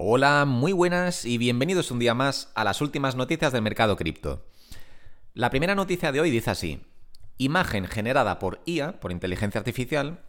Hola, 0.00 0.44
muy 0.44 0.70
buenas 0.70 1.24
y 1.24 1.38
bienvenidos 1.38 1.90
un 1.90 1.98
día 1.98 2.14
más 2.14 2.52
a 2.54 2.62
las 2.62 2.80
últimas 2.80 3.16
noticias 3.16 3.52
del 3.52 3.62
mercado 3.62 3.96
cripto. 3.96 4.46
La 5.34 5.50
primera 5.50 5.74
noticia 5.74 6.12
de 6.12 6.20
hoy 6.20 6.30
dice 6.30 6.52
así. 6.52 6.86
Imagen 7.36 7.84
generada 7.88 8.38
por 8.38 8.60
IA, 8.64 9.00
por 9.00 9.10
inteligencia 9.10 9.58
artificial, 9.58 10.20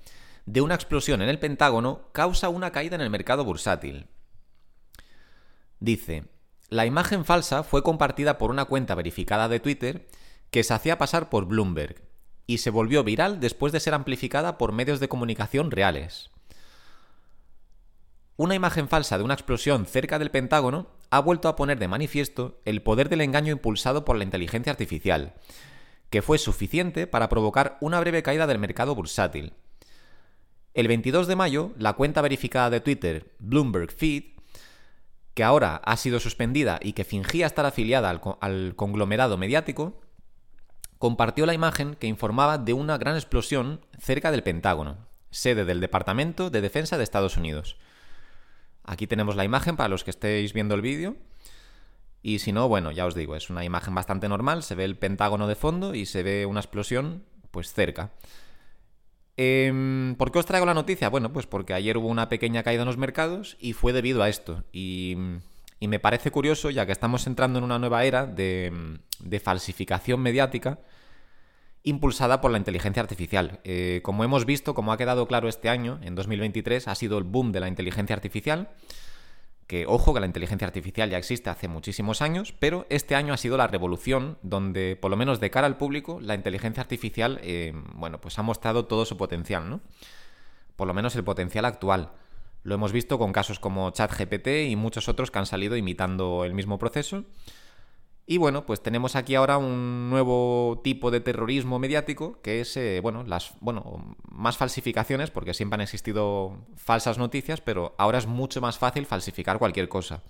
de 0.48 0.62
una 0.62 0.74
explosión 0.74 1.22
en 1.22 1.30
el 1.30 1.38
Pentágono 1.38 2.10
causa 2.14 2.50
una 2.50 2.72
caída 2.72 2.96
en 2.96 3.02
el 3.02 3.12
mercado 3.12 3.46
bursátil. 3.46 4.08
Dice, 5.80 6.24
la 6.70 6.88
imagen 6.88 7.24
falsa 7.24 7.62
fue 7.62 7.84
compartida 7.84 8.40
por 8.40 8.50
una 8.50 8.66
cuenta 8.66 8.96
verificada 8.96 9.50
de 9.50 9.60
Twitter 9.60 10.08
que 10.50 10.64
se 10.64 10.74
hacía 10.74 10.98
pasar 10.98 11.30
por 11.30 11.46
Bloomberg 11.46 12.02
y 12.48 12.58
se 12.58 12.72
volvió 12.72 13.04
viral 13.04 13.40
después 13.40 13.72
de 13.72 13.80
ser 13.80 13.94
amplificada 13.94 14.58
por 14.58 14.72
medios 14.72 15.00
de 15.00 15.10
comunicación 15.10 15.70
reales. 15.70 16.32
Una 18.40 18.56
imagen 18.56 18.88
falsa 18.88 19.18
de 19.18 19.26
una 19.26 19.34
explosión 19.34 19.86
cerca 19.86 20.18
del 20.18 20.32
Pentágono 20.32 20.88
ha 21.10 21.20
vuelto 21.20 21.50
a 21.50 21.58
poner 21.58 21.78
de 21.78 21.90
manifiesto 21.90 22.62
el 22.64 22.82
poder 22.82 23.10
del 23.10 23.20
engaño 23.20 23.52
impulsado 23.52 24.06
por 24.06 24.16
la 24.16 24.24
inteligencia 24.24 24.72
artificial, 24.72 25.34
que 26.10 26.22
fue 26.22 26.38
suficiente 26.38 27.06
para 27.06 27.28
provocar 27.28 27.78
una 27.82 28.00
breve 28.00 28.24
caída 28.24 28.48
del 28.48 28.58
mercado 28.58 28.96
bursátil. 28.96 29.52
El 30.74 30.88
22 30.88 31.28
de 31.28 31.36
mayo, 31.36 31.74
la 31.78 31.98
cuenta 31.98 32.22
verificada 32.22 32.70
de 32.70 32.80
Twitter, 32.80 33.36
Bloomberg 33.40 33.92
Feed, 33.92 34.24
que 35.34 35.44
ahora 35.44 35.76
ha 35.76 35.98
sido 35.98 36.22
suspendida 36.22 36.80
y 36.82 36.94
que 36.94 37.04
fingía 37.04 37.46
estar 37.46 37.66
afiliada 37.66 38.10
al, 38.10 38.22
al, 38.40 38.74
conglomerado 38.78 39.36
mediático, 39.36 40.00
compartió 40.98 41.46
la 41.46 41.54
imagen 41.54 41.96
que 41.96 42.08
informaba 42.08 42.58
de 42.58 42.72
una 42.72 42.98
gran 42.98 43.16
explosión 43.16 43.86
cerca 44.00 44.32
del 44.32 44.44
Pentágono, 44.44 45.10
sede 45.30 45.66
del 45.66 45.82
Departamento 45.82 46.50
de 46.50 46.62
Defensa 46.62 46.98
de 46.98 47.04
Estados 47.04 47.36
Unidos. 47.36 47.76
Aquí 48.90 49.06
tenemos 49.06 49.36
la 49.36 49.46
imagen 49.46 49.76
para 49.76 49.88
los 49.88 50.04
que 50.04 50.10
estéis 50.10 50.52
viendo 50.52 50.74
el 50.74 50.82
vídeo. 50.82 51.16
Y 52.24 52.40
si 52.40 52.52
no, 52.52 52.68
bueno, 52.68 52.92
ya 52.92 53.06
os 53.06 53.14
digo, 53.14 53.36
es 53.36 53.52
una 53.52 53.64
imagen 53.64 53.94
bastante 53.94 54.28
normal, 54.28 54.64
se 54.64 54.74
ve 54.74 54.84
el 54.84 54.98
pentágono 54.98 55.46
de 55.46 55.54
fondo 55.54 55.94
y 55.94 56.08
se 56.08 56.24
ve 56.24 56.48
una 56.48 56.60
explosión 56.60 57.24
pues 57.52 57.72
cerca. 57.72 58.14
Eh, 59.38 60.16
¿Por 60.18 60.32
qué 60.32 60.40
os 60.40 60.48
traigo 60.48 60.66
la 60.66 60.74
noticia? 60.74 61.08
Bueno, 61.10 61.32
pues 61.32 61.46
porque 61.46 61.76
ayer 61.76 61.98
hubo 61.98 62.08
una 62.08 62.30
pequeña 62.30 62.64
caída 62.64 62.82
en 62.82 62.88
los 62.88 62.98
mercados 62.98 63.58
y 63.60 63.74
fue 63.74 63.94
debido 63.94 64.24
a 64.24 64.30
esto. 64.30 64.64
Y, 64.74 65.16
y 65.80 65.88
me 65.88 66.00
parece 66.00 66.32
curioso, 66.32 66.72
ya 66.72 66.88
que 66.88 66.92
estamos 66.92 67.28
entrando 67.28 67.60
en 67.60 67.66
una 67.66 67.78
nueva 67.78 68.06
era 68.06 68.26
de, 68.26 68.98
de 69.20 69.40
falsificación 69.40 70.20
mediática, 70.20 70.80
impulsada 71.84 72.42
por 72.42 72.52
la 72.52 72.58
inteligencia 72.58 73.02
artificial. 73.02 73.60
Eh, 73.64 74.02
como 74.04 74.24
hemos 74.24 74.46
visto, 74.46 74.74
como 74.74 74.92
ha 74.92 74.98
quedado 74.98 75.28
claro 75.28 75.48
este 75.48 75.70
año, 75.70 76.00
en 76.04 76.16
2023, 76.16 76.88
ha 76.88 76.96
sido 76.96 77.18
el 77.18 77.24
boom 77.24 77.52
de 77.52 77.60
la 77.60 77.68
inteligencia 77.68 78.16
artificial. 78.16 78.70
Que, 79.68 79.86
ojo, 79.86 80.16
que 80.16 80.20
la 80.20 80.26
inteligencia 80.26 80.66
artificial 80.66 81.12
ya 81.12 81.20
existe 81.20 81.52
hace 81.52 81.68
muchísimos 81.68 82.24
años, 82.24 82.56
pero 82.58 82.88
este 82.90 83.14
año 83.14 83.34
ha 83.36 83.38
sido 83.38 83.56
la 83.56 83.68
revolución 83.68 84.40
donde, 84.42 84.98
por 85.00 85.12
lo 85.12 85.18
menos 85.18 85.40
de 85.40 85.52
cara 85.52 85.68
al 85.68 85.78
público, 85.78 86.20
la 86.20 86.34
inteligencia 86.34 86.82
artificial, 86.82 87.40
eh, 87.44 87.74
bueno, 87.94 88.20
pues 88.20 88.40
ha 88.40 88.42
mostrado 88.42 88.86
todo 88.86 89.06
su 89.06 89.16
potencial, 89.16 89.70
¿no? 89.70 89.82
Por 90.76 90.88
lo 90.88 90.96
menos 90.96 91.16
el 91.16 91.24
potencial 91.24 91.66
actual. 91.66 92.14
Lo 92.64 92.74
hemos 92.74 92.92
visto 92.92 93.20
con 93.20 93.32
casos 93.32 93.60
como 93.60 93.92
ChatGPT 93.92 94.48
y 94.70 94.76
muchos 94.76 95.08
otros 95.08 95.30
que 95.30 95.38
han 95.38 95.46
salido 95.46 95.78
imitando 95.78 96.46
el 96.46 96.56
mismo 96.56 96.80
proceso. 96.80 97.26
Y 98.32 98.38
bueno, 98.38 98.64
pues 98.64 98.84
tenemos 98.84 99.16
aquí 99.16 99.34
ahora 99.34 99.58
un 99.58 100.12
nuevo 100.12 100.82
tipo 100.84 101.10
de 101.10 101.20
terrorismo 101.20 101.80
mediático 101.80 102.40
que 102.44 102.62
es, 102.62 102.78
eh, 102.78 103.00
bueno, 103.02 103.24
las, 103.24 103.54
bueno, 103.60 104.16
más 104.30 104.56
falsificaciones, 104.56 105.32
porque 105.32 105.56
siempre 105.56 105.78
han 105.78 105.82
existido 105.82 106.56
falsas 106.76 107.18
noticias, 107.18 107.60
pero 107.60 107.96
ahora 107.98 108.20
es 108.20 108.28
mucho 108.28 108.62
más 108.62 108.78
fácil 108.78 109.08
falsificar 109.08 109.58
cualquier 109.58 109.90
cosa. 109.90 110.22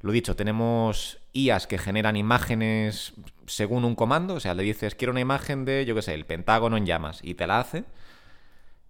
Lo 0.00 0.12
dicho, 0.12 0.36
tenemos 0.36 1.18
IAs 1.32 1.66
que 1.66 1.76
generan 1.76 2.14
imágenes 2.14 3.14
según 3.46 3.84
un 3.84 3.96
comando, 3.96 4.34
o 4.34 4.40
sea, 4.40 4.54
le 4.54 4.62
dices, 4.62 4.94
quiero 4.94 5.10
una 5.10 5.20
imagen 5.20 5.64
de, 5.64 5.84
yo 5.84 5.96
qué 5.96 6.02
sé, 6.02 6.14
el 6.14 6.24
Pentágono 6.24 6.76
en 6.76 6.86
llamas, 6.86 7.18
y 7.24 7.34
te 7.34 7.48
la 7.48 7.58
hace. 7.58 7.82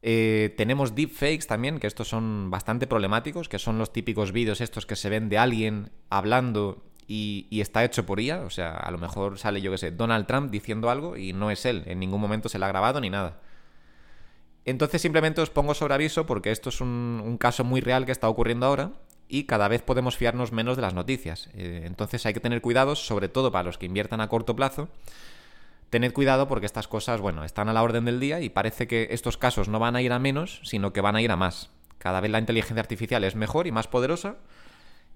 Eh, 0.03 0.53
tenemos 0.59 0.95
deepfakes 0.95 1.47
también, 1.47 1.81
que 1.81 1.87
estos 1.87 2.09
son 2.09 2.51
bastante 2.51 2.87
problemáticos, 2.87 3.49
que 3.49 3.59
son 3.59 3.79
los 3.79 3.91
típicos 3.91 4.33
vídeos 4.33 4.61
estos 4.61 4.85
que 4.85 4.97
se 4.97 5.09
ven 5.09 5.31
de 5.31 5.39
alguien 5.39 5.93
hablando 6.11 6.92
y, 7.07 7.61
está 7.61 7.85
hecho 7.85 8.07
por 8.07 8.21
IA, 8.21 8.41
o 8.43 8.51
sea, 8.51 8.73
a 8.73 8.91
lo 8.91 8.99
mejor 8.99 9.39
sale, 9.39 9.61
yo 9.61 9.71
qué 9.71 9.79
sé, 9.79 9.91
Donald 9.91 10.27
Trump 10.27 10.51
diciendo 10.51 10.91
algo 10.91 11.17
y 11.17 11.33
no 11.33 11.51
es 11.51 11.67
él, 11.67 11.83
en 11.87 11.99
ningún 11.99 12.21
momento 12.21 12.49
se 12.49 12.59
le 12.59 12.65
ha 12.65 12.69
grabado 12.69 13.01
ni 13.01 13.11
nada. 13.11 13.39
Entonces 14.65 15.03
simplemente 15.03 15.41
os 15.41 15.51
pongo 15.51 15.75
sobre 15.75 15.95
aviso 15.95 16.25
porque 16.25 16.53
esto 16.53 16.69
es 16.69 16.81
un, 16.81 17.37
caso 17.41 17.65
muy 17.65 17.81
real 17.81 18.07
que 18.07 18.13
está 18.13 18.29
ocurriendo 18.29 18.67
ahora 18.67 18.93
y 19.29 19.45
cada 19.45 19.67
vez 19.67 19.83
podemos 19.83 20.17
fiarnos 20.17 20.53
menos 20.53 20.77
de 20.77 20.83
las 20.83 20.95
noticias. 20.95 21.49
Eh, 21.55 21.83
entonces 21.85 22.25
hay 22.27 22.35
que 22.35 22.41
tener 22.41 22.61
cuidado, 22.61 22.95
sobre 22.95 23.29
todo 23.29 23.51
para 23.51 23.65
los 23.65 23.79
que 23.79 23.87
inviertan 23.87 24.21
a 24.21 24.29
corto 24.29 24.55
plazo. 24.55 24.89
Tened 25.91 26.13
cuidado 26.13 26.49
porque 26.49 26.67
estas 26.67 26.89
cosas, 26.89 27.21
bueno, 27.21 27.45
están 27.45 27.69
a 27.69 27.73
la 27.73 27.83
orden 27.83 28.05
del 28.05 28.21
día 28.21 28.41
y 28.41 28.49
parece 28.49 28.87
que 28.87 29.09
estos 29.11 29.37
casos 29.37 29.69
no 29.69 29.79
van 29.79 29.97
a 29.97 30.03
ir 30.03 30.13
a 30.13 30.19
menos, 30.19 30.61
sino 30.65 30.93
que 30.93 31.01
van 31.01 31.17
a 31.17 31.23
ir 31.23 31.31
a 31.33 31.37
más. 31.37 31.71
Cada 31.99 32.21
vez 32.21 32.31
la 32.31 32.39
inteligencia 32.39 32.81
artificial 32.81 33.25
es 33.25 33.35
mejor 33.35 33.67
y 33.67 33.73
más 33.73 33.89
poderosa 33.89 34.37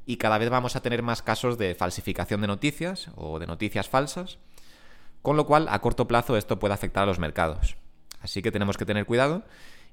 y 0.06 0.16
cada 0.16 0.38
vez 0.38 0.48
vamos 0.48 0.76
a 0.76 0.80
tener 0.80 1.02
más 1.02 1.20
casos 1.20 1.58
de 1.58 1.74
falsificación 1.74 2.40
de 2.40 2.46
noticias 2.46 3.10
o 3.16 3.38
de 3.40 3.46
noticias 3.46 3.88
falsas, 3.88 4.38
con 5.20 5.36
lo 5.36 5.46
cual 5.46 5.66
a 5.68 5.80
corto 5.80 6.06
plazo 6.06 6.36
esto 6.36 6.60
puede 6.60 6.74
afectar 6.74 7.02
a 7.02 7.06
los 7.06 7.18
mercados. 7.18 7.76
Así 8.20 8.40
que 8.40 8.52
tenemos 8.52 8.76
que 8.76 8.86
tener 8.86 9.04
cuidado 9.04 9.42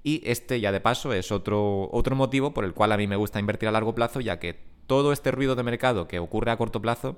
y 0.03 0.21
este 0.25 0.59
ya 0.59 0.71
de 0.71 0.79
paso 0.79 1.13
es 1.13 1.31
otro, 1.31 1.89
otro 1.91 2.15
motivo 2.15 2.53
por 2.53 2.63
el 2.63 2.73
cual 2.73 2.91
a 2.91 2.97
mí 2.97 3.07
me 3.07 3.15
gusta 3.15 3.39
invertir 3.39 3.67
a 3.67 3.71
largo 3.71 3.95
plazo, 3.95 4.21
ya 4.21 4.39
que 4.39 4.59
todo 4.85 5.11
este 5.11 5.31
ruido 5.31 5.55
de 5.55 5.63
mercado 5.63 6.07
que 6.07 6.19
ocurre 6.19 6.51
a 6.51 6.57
corto 6.57 6.81
plazo, 6.81 7.17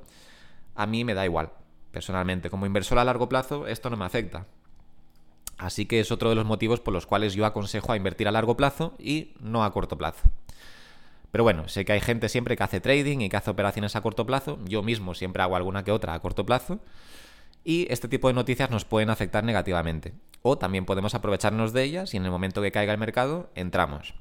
a 0.74 0.86
mí 0.86 1.04
me 1.04 1.14
da 1.14 1.26
igual. 1.26 1.52
Personalmente, 1.92 2.50
como 2.50 2.66
inversor 2.66 3.00
a 3.00 3.04
largo 3.04 3.28
plazo, 3.28 3.68
esto 3.68 3.90
no 3.90 3.98
me 3.98 4.06
afecta. 4.06 4.46
Así 5.58 5.86
que 5.86 6.00
es 6.00 6.12
otro 6.12 6.30
de 6.30 6.36
los 6.36 6.46
motivos 6.46 6.80
por 6.80 6.94
los 6.94 7.06
cuales 7.06 7.34
yo 7.34 7.46
aconsejo 7.46 7.92
a 7.92 7.98
invertir 7.98 8.28
a 8.28 8.32
largo 8.32 8.56
plazo 8.56 8.94
y 9.00 9.34
no 9.40 9.64
a 9.64 9.72
corto 9.72 9.98
plazo. 9.98 10.30
Pero 11.32 11.44
bueno, 11.44 11.68
sé 11.68 11.86
que 11.86 11.94
hay 11.94 12.02
gente 12.02 12.30
siempre 12.30 12.56
que 12.56 12.64
hace 12.64 12.82
trading 12.82 13.20
y 13.20 13.30
que 13.30 13.38
hace 13.38 13.52
operaciones 13.52 13.96
a 13.96 14.02
corto 14.02 14.26
plazo. 14.26 14.60
Yo 14.66 14.84
mismo 14.84 15.14
siempre 15.14 15.44
hago 15.44 15.56
alguna 15.56 15.84
que 15.84 15.92
otra 15.92 16.14
a 16.14 16.20
corto 16.20 16.46
plazo. 16.46 16.80
Y 17.64 17.88
este 17.92 18.08
tipo 18.08 18.28
de 18.28 18.34
noticias 18.34 18.70
nos 18.70 18.86
pueden 18.86 19.10
afectar 19.10 19.44
negativamente. 19.44 20.14
O 20.42 20.58
también 20.58 20.86
podemos 20.86 21.16
aprovecharnos 21.16 21.74
de 21.74 21.84
ellas 21.84 22.14
y 22.14 22.18
en 22.18 22.26
el 22.26 22.32
momento 22.32 22.62
que 22.62 22.72
caiga 22.72 22.94
el 22.94 23.00
mercado 23.00 23.50
entramos. 23.56 24.14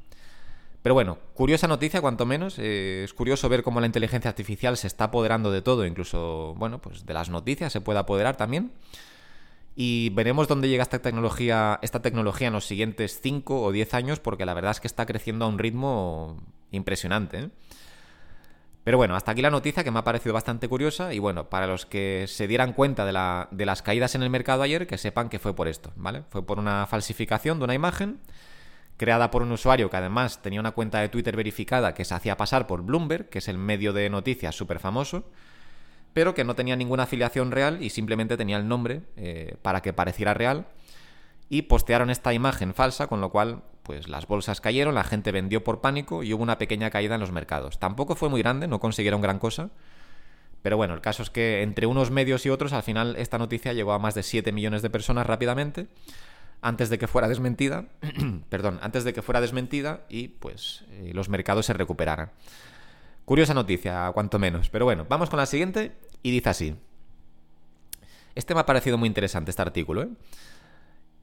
Pero 0.85 0.95
bueno, 0.95 1.19
curiosa 1.33 1.67
noticia 1.67 2.03
cuanto 2.03 2.27
menos. 2.27 2.59
Eh, 2.59 3.05
es 3.05 3.15
curioso 3.15 3.49
ver 3.49 3.63
cómo 3.63 3.81
la 3.81 3.87
inteligencia 3.87 4.29
artificial 4.29 4.77
se 4.77 4.87
está 4.87 5.05
apoderando 5.05 5.51
de 5.51 5.63
todo, 5.63 5.87
incluso, 5.87 6.55
bueno, 6.59 6.79
pues 6.79 7.07
de 7.07 7.15
las 7.15 7.31
noticias 7.31 7.73
se 7.73 7.81
puede 7.81 7.99
apoderar 7.99 8.37
también. 8.37 8.71
Y 9.77 10.11
veremos 10.11 10.47
dónde 10.47 10.69
llega 10.69 10.83
esta 10.83 11.01
tecnología, 11.01 11.81
esta 11.83 12.01
tecnología 12.01 12.47
en 12.47 12.53
los 12.53 12.65
siguientes 12.65 13.21
5 13.23 13.63
o 13.63 13.73
10 13.73 13.95
años, 13.95 14.21
porque 14.21 14.47
la 14.47 14.55
verdad 14.55 14.71
es 14.71 14.81
que 14.81 14.87
está 14.87 15.05
creciendo 15.05 15.45
a 15.45 15.49
un 15.49 15.59
ritmo 15.59 16.37
impresionante. 16.71 17.39
¿eh? 17.39 17.51
Pero 18.85 18.99
bueno, 18.99 19.17
hasta 19.17 19.33
aquí 19.33 19.43
la 19.43 19.51
noticia 19.51 19.83
que 19.83 19.91
me 19.91 19.99
ha 19.99 20.05
parecido 20.05 20.33
bastante 20.33 20.69
curiosa 20.69 21.13
y 21.13 21.19
bueno, 21.19 21.49
para 21.49 21.67
los 21.67 21.87
que 21.87 22.27
se 22.29 22.47
dieran 22.47 22.73
cuenta 22.73 23.05
de, 23.05 23.47
de, 23.51 23.67
las 23.67 23.83
caídas 23.83 24.15
en 24.15 24.23
el 24.23 24.31
mercado 24.31 24.63
ayer, 24.63 24.87
que 24.87 24.99
sepan 24.99 25.29
que 25.29 25.39
fue 25.39 25.57
por 25.57 25.67
esto, 25.67 25.93
¿vale? 25.97 26.23
Fue 26.31 26.47
por 26.47 26.59
una 26.59 26.87
falsificación 26.87 27.59
de 27.59 27.65
una 27.65 27.75
imagen 27.75 28.21
creada 28.97 29.31
por 29.31 29.43
un 29.43 29.53
usuario 29.53 29.91
que 29.91 29.97
además 29.97 30.43
tenía 30.43 30.61
una 30.61 30.73
cuenta 30.73 31.01
de 31.01 31.09
Twitter 31.09 31.37
verificada 31.37 31.95
que 31.95 32.05
se 32.05 32.15
hacía 32.15 32.37
pasar 32.37 32.67
por 32.67 32.83
Bloomberg, 32.83 33.29
que 33.29 33.39
es 33.39 33.49
el 33.49 33.59
medio 33.59 33.93
de 33.93 34.09
noticias 34.09 34.55
súper 34.55 34.79
famoso, 34.79 35.25
pero 36.15 36.33
que 36.33 36.45
no 36.45 36.55
tenía 36.55 36.77
ninguna 36.77 37.03
afiliación 37.03 37.51
real 37.51 37.83
y 37.83 37.91
simplemente 37.91 38.37
tenía 38.37 38.57
el 38.57 38.67
nombre 38.67 39.03
eh, 39.17 39.57
para 39.61 39.83
que 39.83 39.93
pareciera 39.93 40.33
real 40.33 40.67
y 41.51 41.63
postearon 41.63 42.09
esta 42.09 42.33
imagen 42.33 42.73
falsa, 42.73 43.09
con 43.09 43.21
lo 43.21 43.31
cual 43.31 43.63
pues 43.83 44.09
las 44.09 44.27
bolsas 44.27 44.61
cayeron, 44.61 44.95
la 44.95 45.05
gente 45.05 45.31
vendió 45.31 45.63
por 45.63 45.81
pánico 45.81 46.23
y 46.23 46.33
hubo 46.33 46.43
una 46.43 46.57
pequeña 46.57 46.89
caída 46.89 47.17
en 47.17 47.21
los 47.21 47.33
mercados. 47.33 47.79
Tampoco 47.79 48.15
fue 48.15 48.31
muy 48.31 48.41
grande, 48.41 48.67
no 48.67 48.81
consiguieron 48.81 49.21
gran 49.21 49.39
cosa. 49.39 49.71
Pero 50.63 50.79
bueno, 50.79 50.95
el 50.95 51.03
caso 51.03 51.23
es 51.23 51.29
que 51.29 51.61
entre 51.61 51.87
unos 51.87 52.11
medios 52.11 52.47
y 52.47 52.51
otros, 52.51 52.73
al 52.73 52.83
final 52.83 53.17
esta 53.17 53.37
noticia 53.37 53.75
llegó 53.75 53.93
a 53.93 53.99
más 53.99 54.15
de 54.15 54.23
7 54.23 54.51
millones 54.53 54.81
de 54.81 54.89
personas 54.89 55.27
rápidamente, 55.27 55.89
antes 56.63 56.89
de 56.89 56.97
que 56.97 57.07
fuera 57.07 57.29
desmentida, 57.29 57.85
perdón, 58.49 58.79
antes 58.81 59.05
de 59.05 59.13
que 59.13 59.21
fuera 59.21 59.43
desmentida 59.43 60.07
y 60.09 60.29
pues 60.29 60.87
eh, 60.93 61.11
los 61.13 61.29
mercados 61.29 61.67
se 61.67 61.75
recuperaran. 61.75 62.31
Curiosa 63.27 63.53
noticia, 63.53 64.11
cuanto 64.15 64.39
menos. 64.39 64.71
Pero 64.71 64.87
bueno, 64.87 65.07
vamos 65.09 65.29
con 65.29 65.39
la 65.39 65.47
siguiente 65.47 65.93
y 66.25 66.33
dice 66.33 66.49
así. 66.49 66.75
Este 68.35 68.55
me 68.55 68.61
ha 68.61 68.67
parecido 68.67 68.99
muy 68.99 69.07
interesante, 69.07 69.51
este 69.51 69.63
artículo, 69.63 70.03
¿eh? 70.03 70.09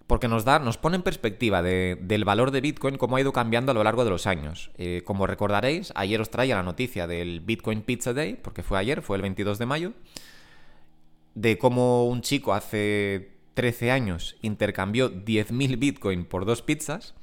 porque 0.07 0.27
nos 0.27 0.45
da, 0.45 0.59
nos 0.59 0.77
pone 0.77 0.97
en 0.97 1.03
perspectiva 1.03 1.61
del 1.61 2.25
valor 2.25 2.51
de 2.51 2.61
Bitcoin, 2.61 2.97
cómo 2.97 3.15
ha 3.15 3.21
ido 3.21 3.33
cambiando 3.33 3.71
a 3.71 3.73
lo 3.73 3.83
largo 3.83 4.03
de 4.03 4.09
los 4.09 4.27
años. 4.27 4.71
Eh, 4.77 5.03
como 5.05 5.25
recordaréis, 5.25 5.91
ayer 5.95 6.19
os 6.21 6.29
traía 6.29 6.55
la 6.55 6.63
noticia 6.63 7.07
del 7.07 7.39
Bitcoin 7.39 7.81
Pizza 7.81 8.13
Day, 8.13 8.37
porque 8.41 8.61
fue 8.61 8.77
ayer, 8.77 9.01
fue 9.01 9.15
el 9.15 9.21
22 9.21 9.57
de 9.57 9.65
mayo, 9.65 9.93
de 11.33 11.57
cómo 11.57 12.07
un 12.07 12.21
chico 12.21 12.53
hace 12.53 13.31
13 13.53 13.91
años 13.91 14.35
intercambió 14.41 15.11
10.000 15.11 15.79
Bitcoin 15.79 16.25
por 16.25 16.45
dos 16.45 16.61
pizzas. 16.61 17.15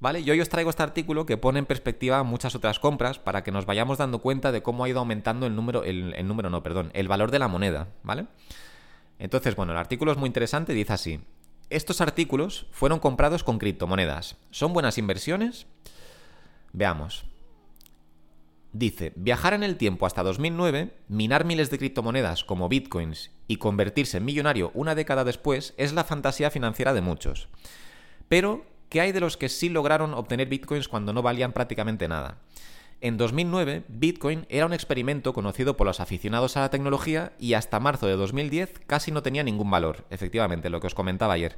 ¿Vale? 0.00 0.24
Yo 0.24 0.32
hoy 0.32 0.40
os 0.40 0.48
traigo 0.48 0.70
este 0.70 0.82
artículo 0.82 1.26
que 1.26 1.36
pone 1.36 1.58
en 1.58 1.66
perspectiva 1.66 2.22
muchas 2.22 2.54
otras 2.54 2.78
compras 2.78 3.18
para 3.18 3.44
que 3.44 3.52
nos 3.52 3.66
vayamos 3.66 3.98
dando 3.98 4.20
cuenta 4.20 4.50
de 4.50 4.62
cómo 4.62 4.84
ha 4.84 4.88
ido 4.88 4.98
aumentando 4.98 5.46
el 5.46 5.54
número, 5.54 5.84
el, 5.84 6.14
el 6.14 6.26
número 6.26 6.48
no, 6.48 6.62
perdón, 6.62 6.90
el 6.94 7.06
valor 7.06 7.30
de 7.30 7.38
la 7.38 7.48
moneda, 7.48 7.88
¿vale? 8.02 8.26
Entonces, 9.18 9.54
bueno, 9.54 9.72
el 9.72 9.78
artículo 9.78 10.10
es 10.10 10.18
muy 10.18 10.26
interesante, 10.26 10.72
dice 10.72 10.94
así. 10.94 11.20
Estos 11.68 12.00
artículos 12.00 12.66
fueron 12.72 12.98
comprados 12.98 13.44
con 13.44 13.58
criptomonedas. 13.58 14.36
¿Son 14.50 14.72
buenas 14.72 14.96
inversiones? 14.96 15.66
Veamos. 16.72 17.26
Dice, 18.72 19.12
viajar 19.16 19.52
en 19.52 19.62
el 19.62 19.76
tiempo 19.76 20.06
hasta 20.06 20.22
2009, 20.22 20.94
minar 21.08 21.44
miles 21.44 21.70
de 21.70 21.78
criptomonedas 21.78 22.44
como 22.44 22.68
bitcoins 22.68 23.30
y 23.48 23.56
convertirse 23.56 24.16
en 24.16 24.24
millonario 24.24 24.70
una 24.74 24.94
década 24.94 25.24
después 25.24 25.74
es 25.76 25.92
la 25.92 26.04
fantasía 26.04 26.50
financiera 26.50 26.94
de 26.94 27.00
muchos. 27.00 27.48
Pero, 28.28 28.64
¿qué 28.90 29.00
hay 29.00 29.12
de 29.12 29.20
los 29.20 29.38
que 29.38 29.48
sí 29.48 29.70
lograron 29.70 30.12
obtener 30.12 30.48
bitcoins 30.48 30.88
cuando 30.88 31.14
no 31.14 31.22
valían 31.22 31.52
prácticamente 31.52 32.06
nada? 32.08 32.36
En 33.02 33.16
2009, 33.16 33.84
Bitcoin 33.88 34.44
era 34.50 34.66
un 34.66 34.74
experimento 34.74 35.32
conocido 35.32 35.74
por 35.74 35.86
los 35.86 36.00
aficionados 36.00 36.58
a 36.58 36.60
la 36.60 36.70
tecnología 36.70 37.32
y 37.38 37.54
hasta 37.54 37.80
marzo 37.80 38.06
de 38.06 38.16
2010 38.16 38.74
casi 38.86 39.10
no 39.10 39.22
tenía 39.22 39.42
ningún 39.42 39.70
valor, 39.70 40.04
efectivamente, 40.10 40.68
lo 40.68 40.80
que 40.80 40.88
os 40.88 40.94
comentaba 40.94 41.32
ayer. 41.32 41.56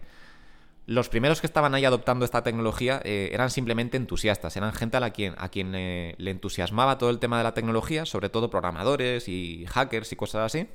Los 0.87 1.09
primeros 1.09 1.41
que 1.41 1.49
estaban 1.49 1.75
ahí 1.75 1.85
adoptando 1.85 2.25
esta 2.25 2.45
tecnología 2.45 3.01
eh, 3.05 3.31
eran 3.33 3.51
simplemente 3.51 3.97
entusiastas, 3.97 4.57
eran 4.57 4.73
gente 4.73 4.97
a, 4.97 5.01
la 5.01 5.11
quien, 5.11 5.35
a 5.37 5.49
quien 5.49 5.75
eh, 5.75 6.15
le 6.19 6.31
entusiasmaba 6.31 6.99
todo 6.99 7.11
el 7.11 7.19
tema 7.19 7.39
de 7.39 7.45
la 7.45 7.55
tecnología, 7.55 8.07
sobre 8.07 8.29
todo 8.29 8.49
programadores 8.49 9.29
y 9.29 9.65
hackers 9.67 10.13
y 10.13 10.17
cosas 10.17 10.47
así, 10.47 10.69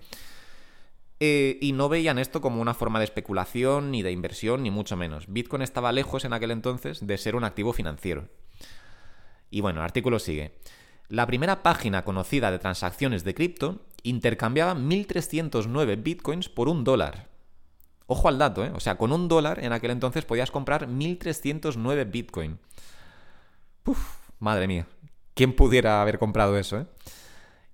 eh, 1.19 1.57
y 1.61 1.71
no 1.71 1.89
veían 1.89 2.19
esto 2.19 2.41
como 2.41 2.61
una 2.61 2.73
forma 2.73 2.99
de 2.99 3.05
especulación, 3.05 3.91
ni 3.91 4.03
de 4.03 4.11
inversión, 4.11 4.63
ni 4.63 4.71
mucho 4.71 4.95
menos. 4.95 5.25
Bitcoin 5.27 5.61
estaba 5.61 5.91
lejos 5.91 6.25
en 6.25 6.33
aquel 6.33 6.51
entonces 6.51 7.05
de 7.05 7.17
ser 7.17 7.35
un 7.35 7.43
activo 7.43 7.73
financiero. 7.73 8.27
Y 9.49 9.61
bueno, 9.61 9.79
el 9.79 9.85
artículo 9.85 10.19
sigue. 10.19 10.59
La 11.09 11.25
primera 11.25 11.63
página 11.63 12.03
conocida 12.03 12.51
de 12.51 12.59
transacciones 12.59 13.23
de 13.23 13.33
cripto 13.33 13.85
intercambiaba 14.03 14.75
1.309 14.75 16.03
bitcoins 16.03 16.49
por 16.49 16.67
un 16.67 16.83
dólar. 16.83 17.29
Ojo 18.07 18.27
al 18.27 18.37
dato, 18.37 18.63
¿eh? 18.63 18.71
O 18.73 18.79
sea, 18.79 18.97
con 18.97 19.11
un 19.11 19.27
dólar 19.27 19.63
en 19.63 19.73
aquel 19.73 19.91
entonces 19.91 20.25
podías 20.25 20.51
comprar 20.51 20.87
1.309 20.87 22.11
bitcoin. 22.11 22.59
Madre 24.39 24.67
mía. 24.67 24.85
¿Quién 25.33 25.53
pudiera 25.53 26.01
haber 26.01 26.19
comprado 26.19 26.57
eso, 26.57 26.79
eh? 26.79 26.85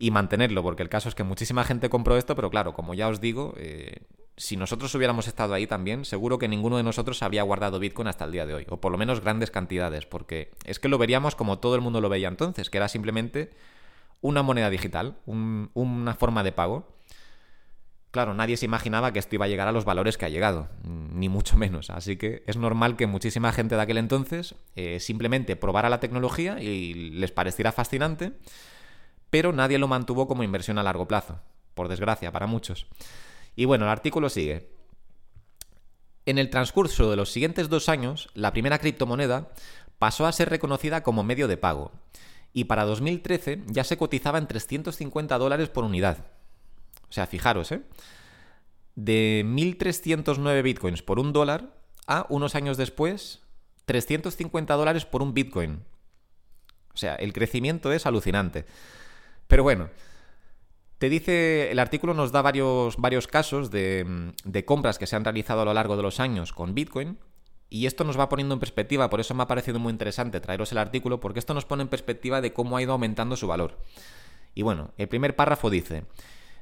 Y 0.04 0.12
mantenerlo, 0.12 0.62
porque 0.64 0.84
el 0.84 0.90
caso 0.90 1.08
es 1.08 1.16
que 1.16 1.24
muchísima 1.24 1.64
gente 1.64 1.88
compró 1.88 2.18
esto, 2.18 2.36
pero 2.36 2.50
claro, 2.50 2.74
como 2.74 2.94
ya 2.94 3.08
os 3.08 3.22
digo, 3.22 3.54
eh, 3.56 4.02
si 4.36 4.58
nosotros 4.58 4.94
hubiéramos 4.96 5.30
estado 5.30 5.54
ahí 5.54 5.66
también, 5.66 6.04
seguro 6.04 6.38
que 6.38 6.50
ninguno 6.50 6.76
de 6.76 6.84
nosotros 6.84 7.24
habría 7.24 7.42
guardado 7.44 7.80
Bitcoin 7.80 8.10
hasta 8.10 8.26
el 8.26 8.34
día 8.34 8.46
de 8.46 8.54
hoy, 8.54 8.66
o 8.68 8.82
por 8.82 8.92
lo 8.92 8.98
menos 8.98 9.22
grandes 9.22 9.50
cantidades, 9.50 10.06
porque 10.06 10.52
es 10.66 10.78
que 10.80 10.90
lo 10.90 10.98
veríamos 10.98 11.36
como 11.36 11.60
todo 11.60 11.76
el 11.76 11.80
mundo 11.80 12.02
lo 12.02 12.10
veía 12.10 12.28
entonces, 12.28 12.70
que 12.70 12.80
era 12.80 12.90
simplemente 12.90 13.52
una 14.20 14.44
moneda 14.44 14.70
digital, 14.70 15.16
una 15.26 16.16
forma 16.16 16.44
de 16.44 16.52
pago. 16.52 16.86
Claro, 18.12 18.34
nadie 18.34 18.58
se 18.58 18.66
imaginaba 18.66 19.14
que 19.14 19.20
esto 19.20 19.36
iba 19.36 19.46
a 19.46 19.48
llegar 19.48 19.70
a 19.70 19.72
los 19.72 19.86
valores 19.86 20.18
que 20.18 20.26
ha 20.26 20.30
llegado, 20.30 20.68
ni 20.84 21.30
mucho 21.30 21.56
menos. 21.56 21.90
Así 21.90 22.18
que 22.18 22.44
es 22.46 22.58
normal 22.58 22.98
que 22.98 23.08
muchísima 23.08 23.54
gente 23.54 23.76
de 23.76 23.82
aquel 23.82 24.00
entonces 24.00 24.56
eh, 24.76 25.00
simplemente 25.00 25.56
probara 25.56 25.90
la 25.90 26.02
tecnología 26.02 26.62
y 26.62 26.94
les 26.94 27.32
pareciera 27.32 27.72
fascinante, 27.72 28.34
pero 29.34 29.52
nadie 29.52 29.80
lo 29.80 29.88
mantuvo 29.88 30.28
como 30.28 30.44
inversión 30.44 30.78
a 30.78 30.84
largo 30.84 31.08
plazo, 31.08 31.40
por 31.74 31.88
desgracia, 31.88 32.32
para 32.32 32.46
muchos. 32.46 32.86
Y 33.56 33.66
bueno, 33.66 33.86
el 33.86 33.90
artículo 33.90 34.30
sigue. 34.30 34.70
En 36.28 36.38
el 36.38 36.52
transcurso 36.52 37.10
de 37.10 37.16
los 37.16 37.32
siguientes 37.32 37.68
dos 37.68 37.90
años, 37.90 38.30
la 38.36 38.52
primera 38.52 38.78
criptomoneda 38.78 39.50
pasó 39.98 40.28
a 40.28 40.32
ser 40.32 40.52
reconocida 40.52 41.02
como 41.02 41.24
medio 41.24 41.48
de 41.48 41.58
pago, 41.58 41.92
y 42.54 42.66
para 42.66 42.86
2013 42.86 43.64
ya 43.66 43.84
se 43.84 43.98
cotizaba 43.98 44.38
en 44.38 44.46
350 44.46 45.36
dólares 45.40 45.68
por 45.70 45.84
unidad. 45.84 46.28
O 47.10 47.12
sea, 47.12 47.26
fijaros, 47.26 47.72
¿eh? 47.72 47.82
De 48.94 49.44
1.309 49.48 50.62
bitcoins 50.62 51.02
por 51.02 51.18
un 51.18 51.34
dólar 51.34 51.74
a 52.06 52.28
unos 52.30 52.54
años 52.54 52.78
después 52.78 53.42
350 53.86 54.76
dólares 54.76 55.06
por 55.06 55.24
un 55.24 55.34
bitcoin. 55.34 55.80
O 56.94 56.98
sea, 56.98 57.16
el 57.16 57.34
crecimiento 57.34 57.92
es 57.92 58.06
alucinante. 58.06 58.68
Pero 59.48 59.64
bueno, 59.64 59.90
te 60.98 61.10
dice, 61.10 61.72
el 61.72 61.80
artículo 61.80 62.14
nos 62.14 62.32
da 62.32 62.42
varios, 62.42 62.98
varios 62.98 63.28
casos 63.28 63.72
de, 63.72 64.34
de, 64.46 64.66
compras 64.66 64.98
que 64.98 65.08
se 65.08 65.16
han 65.16 65.24
realizado 65.26 65.62
a 65.62 65.66
lo 65.66 65.74
largo 65.74 65.98
de 65.98 66.04
los 66.04 66.20
años 66.20 66.54
con 66.54 66.74
Bitcoin. 66.74 67.18
Y 67.70 67.88
esto 67.88 68.04
nos 68.04 68.20
va 68.20 68.30
poniendo 68.30 68.54
en 68.54 68.60
perspectiva, 68.60 69.10
por 69.10 69.20
eso 69.20 69.34
me 69.34 69.42
ha 69.44 69.48
parecido 69.48 69.80
muy 69.80 69.92
interesante 69.92 70.40
traeros 70.40 70.72
el 70.72 70.78
artículo, 70.78 71.20
porque 71.20 71.40
esto 71.40 71.56
nos 71.56 71.66
pone 71.66 71.82
en 71.82 71.90
perspectiva 71.90 72.40
de 72.40 72.54
cómo 72.54 72.78
ha 72.78 72.82
ido 72.84 72.92
aumentando 72.92 73.36
su 73.36 73.48
valor. 73.48 73.80
Y 74.54 74.62
bueno, 74.62 74.92
el 74.98 75.08
primer 75.08 75.36
párrafo 75.36 75.72
dice, 75.72 76.06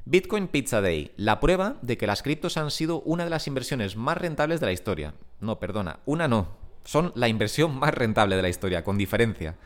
Bitcoin 0.06 0.48
Pizza 0.48 0.82
Day, 0.82 1.12
la 1.18 1.40
prueba 1.40 1.76
de 1.82 1.98
que 1.98 2.08
las 2.08 2.24
criptos 2.24 2.58
han 2.58 2.72
sido 2.72 3.02
una 3.02 3.26
de 3.26 3.30
las 3.30 3.46
inversiones 3.48 3.96
más 3.96 4.18
rentables 4.18 4.60
de 4.60 4.66
la 4.66 4.72
historia. 4.72 5.14
No, 5.40 5.60
perdona, 5.60 6.00
una 6.06 6.28
no, 6.28 6.48
son 6.86 7.12
la 7.16 7.28
inversión 7.28 7.78
más 7.78 7.94
rentable 7.94 8.36
de 8.36 8.42
la 8.42 8.50
historia, 8.50 8.84
con 8.84 8.98
diferencia. 8.98 9.58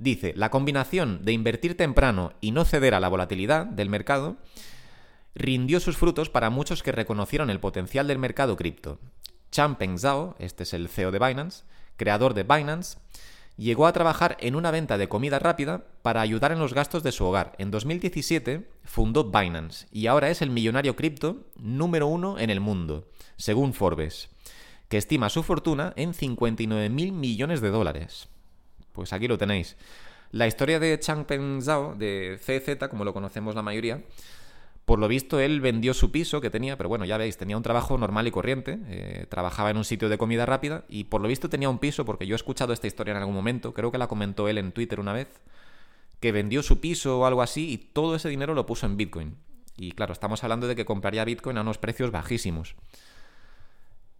Dice, 0.00 0.32
la 0.34 0.48
combinación 0.48 1.26
de 1.26 1.32
invertir 1.32 1.76
temprano 1.76 2.32
y 2.40 2.52
no 2.52 2.64
ceder 2.64 2.94
a 2.94 3.00
la 3.00 3.10
volatilidad 3.10 3.66
del 3.66 3.90
mercado 3.90 4.38
rindió 5.34 5.78
sus 5.78 5.98
frutos 5.98 6.30
para 6.30 6.48
muchos 6.48 6.82
que 6.82 6.90
reconocieron 6.90 7.50
el 7.50 7.60
potencial 7.60 8.08
del 8.08 8.18
mercado 8.18 8.56
cripto. 8.56 8.98
Changpeng 9.52 9.98
Zhao, 9.98 10.36
este 10.38 10.62
es 10.62 10.72
el 10.72 10.88
CEO 10.88 11.10
de 11.10 11.18
Binance, 11.18 11.64
creador 11.98 12.32
de 12.32 12.44
Binance, 12.44 12.96
llegó 13.58 13.86
a 13.86 13.92
trabajar 13.92 14.38
en 14.40 14.56
una 14.56 14.70
venta 14.70 14.96
de 14.96 15.10
comida 15.10 15.38
rápida 15.38 15.84
para 16.00 16.22
ayudar 16.22 16.52
en 16.52 16.60
los 16.60 16.72
gastos 16.72 17.02
de 17.02 17.12
su 17.12 17.26
hogar. 17.26 17.52
En 17.58 17.70
2017 17.70 18.70
fundó 18.84 19.24
Binance 19.24 19.86
y 19.92 20.06
ahora 20.06 20.30
es 20.30 20.40
el 20.40 20.48
millonario 20.48 20.96
cripto 20.96 21.44
número 21.56 22.06
uno 22.06 22.38
en 22.38 22.48
el 22.48 22.60
mundo, 22.60 23.06
según 23.36 23.74
Forbes, 23.74 24.30
que 24.88 24.96
estima 24.96 25.28
su 25.28 25.42
fortuna 25.42 25.92
en 25.96 26.14
59 26.14 26.88
mil 26.88 27.12
millones 27.12 27.60
de 27.60 27.68
dólares. 27.68 28.29
Pues 29.00 29.14
aquí 29.14 29.28
lo 29.28 29.38
tenéis. 29.38 29.78
La 30.30 30.46
historia 30.46 30.78
de 30.78 31.00
Changpeng 31.00 31.62
Zhao, 31.62 31.94
de 31.94 32.38
CZ, 32.38 32.86
como 32.90 33.06
lo 33.06 33.14
conocemos 33.14 33.54
la 33.54 33.62
mayoría, 33.62 34.02
por 34.84 34.98
lo 34.98 35.08
visto 35.08 35.40
él 35.40 35.62
vendió 35.62 35.94
su 35.94 36.10
piso 36.10 36.42
que 36.42 36.50
tenía, 36.50 36.76
pero 36.76 36.90
bueno, 36.90 37.06
ya 37.06 37.16
veis, 37.16 37.38
tenía 37.38 37.56
un 37.56 37.62
trabajo 37.62 37.96
normal 37.96 38.26
y 38.26 38.30
corriente, 38.30 38.78
eh, 38.88 39.24
trabajaba 39.30 39.70
en 39.70 39.78
un 39.78 39.86
sitio 39.86 40.10
de 40.10 40.18
comida 40.18 40.44
rápida 40.44 40.84
y 40.86 41.04
por 41.04 41.22
lo 41.22 41.28
visto 41.28 41.48
tenía 41.48 41.70
un 41.70 41.78
piso, 41.78 42.04
porque 42.04 42.26
yo 42.26 42.34
he 42.34 42.36
escuchado 42.36 42.74
esta 42.74 42.88
historia 42.88 43.12
en 43.12 43.16
algún 43.16 43.34
momento, 43.34 43.72
creo 43.72 43.90
que 43.90 43.96
la 43.96 44.06
comentó 44.06 44.48
él 44.48 44.58
en 44.58 44.72
Twitter 44.72 45.00
una 45.00 45.14
vez, 45.14 45.28
que 46.20 46.30
vendió 46.30 46.62
su 46.62 46.78
piso 46.78 47.20
o 47.20 47.24
algo 47.24 47.40
así 47.40 47.70
y 47.70 47.78
todo 47.78 48.16
ese 48.16 48.28
dinero 48.28 48.52
lo 48.52 48.66
puso 48.66 48.84
en 48.84 48.98
Bitcoin. 48.98 49.34
Y 49.78 49.92
claro, 49.92 50.12
estamos 50.12 50.44
hablando 50.44 50.68
de 50.68 50.76
que 50.76 50.84
compraría 50.84 51.24
Bitcoin 51.24 51.56
a 51.56 51.62
unos 51.62 51.78
precios 51.78 52.10
bajísimos. 52.10 52.74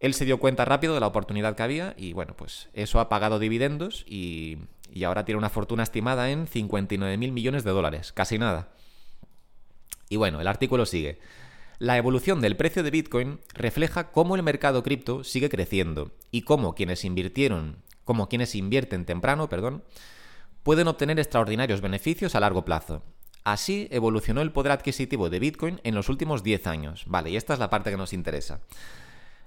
Él 0.01 0.15
se 0.15 0.25
dio 0.25 0.41
cuenta 0.41 0.65
rápido 0.65 0.95
de 0.95 1.01
la 1.01 1.07
oportunidad 1.07 1.55
que 1.55 1.63
había 1.63 1.95
y 1.97 2.15
bueno, 2.15 2.35
pues 2.35 2.71
eso 2.73 3.01
ha 3.01 3.11
pagado 3.11 3.39
dividendos 3.39 4.05
y, 4.09 4.59
ahora 5.05 5.25
tiene 5.27 5.39
una 5.39 5.51
fortuna 5.51 5.83
estimada 5.83 6.31
en 6.31 6.47
59 6.47 7.17
mil 7.19 7.33
millones 7.33 7.65
de 7.65 7.71
dólares, 7.71 8.13
casi 8.13 8.39
nada. 8.39 8.73
Y 10.09 10.17
bueno, 10.17 10.41
el 10.41 10.49
artículo 10.49 10.87
sigue. 10.87 11.19
La 11.79 11.97
evolución 11.99 12.41
del 12.41 12.57
precio 12.57 12.83
de 12.83 12.91
Bitcoin 12.91 13.41
refleja 13.55 14.11
cómo 14.11 14.37
el 14.37 14.43
mercado 14.43 14.83
cripto 14.83 15.23
sigue 15.23 15.49
creciendo 15.49 16.11
y 16.31 16.43
cómo 16.43 16.75
quienes 16.75 17.05
invirtieron, 17.05 17.77
como 18.05 18.29
quienes 18.29 18.55
invierten 18.55 19.05
temprano, 19.05 19.49
perdón, 19.49 19.85
pueden 20.63 20.89
obtener 20.89 21.19
extraordinarios 21.19 21.81
beneficios 21.83 22.35
a 22.35 22.41
largo 22.41 22.65
plazo. 22.65 23.03
Así 23.45 23.89
evolucionó 23.91 24.43
el 24.43 24.53
poder 24.53 24.73
adquisitivo 24.73 25.31
de 25.31 25.39
Bitcoin 25.39 25.81
en 25.85 25.95
los 25.95 26.09
últimos 26.09 26.43
10 26.43 26.67
años. 26.67 27.05
Vale, 27.07 27.31
y 27.31 27.37
esta 27.37 27.55
es 27.55 27.59
la 27.59 27.71
parte 27.71 27.91
que 27.91 27.97
nos 27.97 28.13
interesa. 28.13 28.61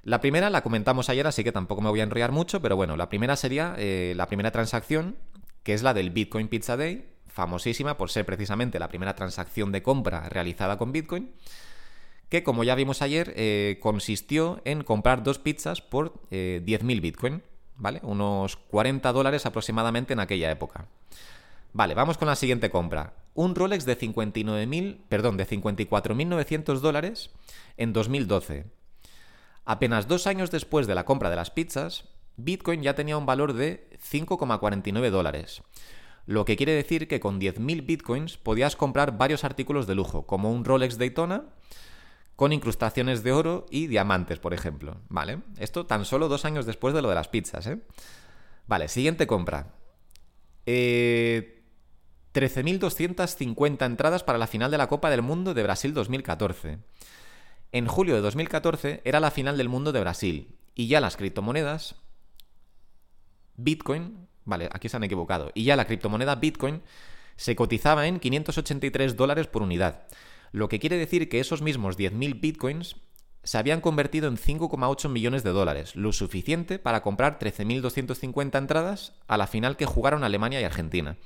La 0.03 0.19
primera 0.19 0.49
la 0.49 0.63
comentamos 0.63 1.07
ayer, 1.07 1.25
así 1.27 1.45
que 1.45 1.53
tampoco 1.53 1.81
me 1.81 1.89
voy 1.89 2.01
a 2.01 2.03
enrollar 2.03 2.33
mucho, 2.33 2.61
pero 2.61 2.75
bueno, 2.75 2.97
la 2.97 3.07
primera 3.07 3.37
sería 3.37 3.73
eh, 3.77 4.13
la 4.17 4.27
primera 4.27 4.51
transacción, 4.51 5.15
que 5.63 5.73
es 5.73 5.81
la 5.81 5.93
del 5.93 6.09
Bitcoin 6.09 6.49
Pizza 6.49 6.75
Day, 6.75 7.07
famosísima 7.27 7.95
por 7.95 8.09
ser 8.09 8.25
precisamente 8.25 8.79
la 8.79 8.89
primera 8.89 9.15
transacción 9.15 9.71
de 9.71 9.81
compra 9.81 10.27
realizada 10.27 10.77
con 10.77 10.91
Bitcoin, 10.91 11.31
que 12.27 12.43
como 12.43 12.65
ya 12.65 12.75
vimos 12.75 13.01
ayer, 13.01 13.33
eh, 13.37 13.79
consistió 13.81 14.61
en 14.65 14.83
comprar 14.83 15.23
dos 15.23 15.39
pizzas 15.39 15.81
por 15.81 16.13
10.000 16.31 16.31
eh, 16.31 16.99
Bitcoin, 16.99 17.41
¿vale? 17.77 18.01
Unos 18.03 18.57
40 18.57 19.09
dólares 19.13 19.45
aproximadamente 19.45 20.11
en 20.11 20.19
aquella 20.19 20.51
época. 20.51 20.87
Vale, 21.71 21.93
vamos 21.93 22.17
con 22.17 22.27
la 22.27 22.35
siguiente 22.35 22.69
compra. 22.69 23.13
Un 23.35 23.55
Rolex 23.55 23.85
de 23.85 23.97
59.000, 23.97 24.97
perdón, 25.07 25.37
de 25.37 25.47
54.900 25.47 26.79
dólares 26.79 27.29
en 27.77 27.93
2012 27.93 28.82
Apenas 29.65 30.07
dos 30.07 30.27
años 30.27 30.51
después 30.51 30.87
de 30.87 30.95
la 30.95 31.05
compra 31.05 31.29
de 31.29 31.35
las 31.35 31.51
pizzas, 31.51 32.05
Bitcoin 32.35 32.81
ya 32.81 32.95
tenía 32.95 33.17
un 33.17 33.25
valor 33.25 33.53
de 33.53 33.89
5,49 34.11 35.09
dólares. 35.09 35.61
Lo 36.25 36.45
que 36.45 36.55
quiere 36.55 36.73
decir 36.73 37.07
que 37.07 37.19
con 37.19 37.39
10.000 37.39 37.85
bitcoins 37.85 38.37
podías 38.37 38.75
comprar 38.75 39.17
varios 39.17 39.43
artículos 39.43 39.87
de 39.87 39.95
lujo, 39.95 40.25
como 40.25 40.51
un 40.51 40.63
Rolex 40.63 40.97
Daytona, 40.97 41.45
con 42.35 42.53
incrustaciones 42.53 43.23
de 43.23 43.31
oro 43.31 43.65
y 43.69 43.87
diamantes, 43.87 44.39
por 44.39 44.53
ejemplo. 44.53 44.97
¿Vale? 45.09 45.39
Esto 45.57 45.85
tan 45.85 46.05
solo 46.05 46.29
dos 46.29 46.45
años 46.45 46.65
después 46.65 46.93
de 46.93 47.01
lo 47.01 47.09
de 47.09 47.15
las 47.15 47.27
pizzas, 47.27 47.67
¿eh? 47.67 47.79
Vale, 48.67 48.87
siguiente 48.87 49.27
compra. 49.27 49.73
Eh, 50.65 51.63
13.250 52.33 53.85
entradas 53.85 54.23
para 54.23 54.39
la 54.39 54.47
final 54.47 54.71
de 54.71 54.77
la 54.77 54.87
Copa 54.87 55.09
del 55.09 55.21
Mundo 55.21 55.53
de 55.53 55.63
Brasil 55.63 55.93
2014. 55.93 56.79
En 57.73 57.87
julio 57.87 58.13
de 58.13 58.21
2014 58.21 59.01
era 59.03 59.19
la 59.19 59.31
final 59.31 59.57
del 59.57 59.67
mundo 59.67 59.91
de 59.91 59.99
Brasil 59.99 60.55
y 60.75 60.85
ya 60.85 61.01
las 61.01 61.17
criptomonedas 61.17 61.95
Bitcoin, 63.55 64.27
vale, 64.45 64.69
aquí 64.71 64.89
se 64.89 64.97
han 64.97 65.03
equivocado, 65.03 65.49
y 65.55 65.63
ya 65.63 65.75
la 65.75 65.87
criptomoneda 65.87 66.35
Bitcoin 66.35 66.83
se 67.35 67.55
cotizaba 67.55 68.05
en 68.05 68.19
583 68.19 69.17
dólares 69.17 69.47
por 69.47 69.63
unidad, 69.63 70.03
lo 70.51 70.69
que 70.69 70.77
quiere 70.77 70.97
decir 70.97 71.29
que 71.29 71.39
esos 71.39 71.63
mismos 71.63 71.97
10.000 71.97 72.39
Bitcoins 72.39 72.97
se 73.41 73.57
habían 73.57 73.81
convertido 73.81 74.27
en 74.27 74.37
5,8 74.37 75.09
millones 75.09 75.43
de 75.43 75.49
dólares, 75.49 75.95
lo 75.95 76.13
suficiente 76.13 76.77
para 76.77 77.01
comprar 77.01 77.39
13.250 77.39 78.55
entradas 78.55 79.13
a 79.27 79.35
la 79.35 79.47
final 79.47 79.77
que 79.77 79.87
jugaron 79.87 80.23
Alemania 80.23 80.61
y 80.61 80.63
Argentina. 80.63 81.17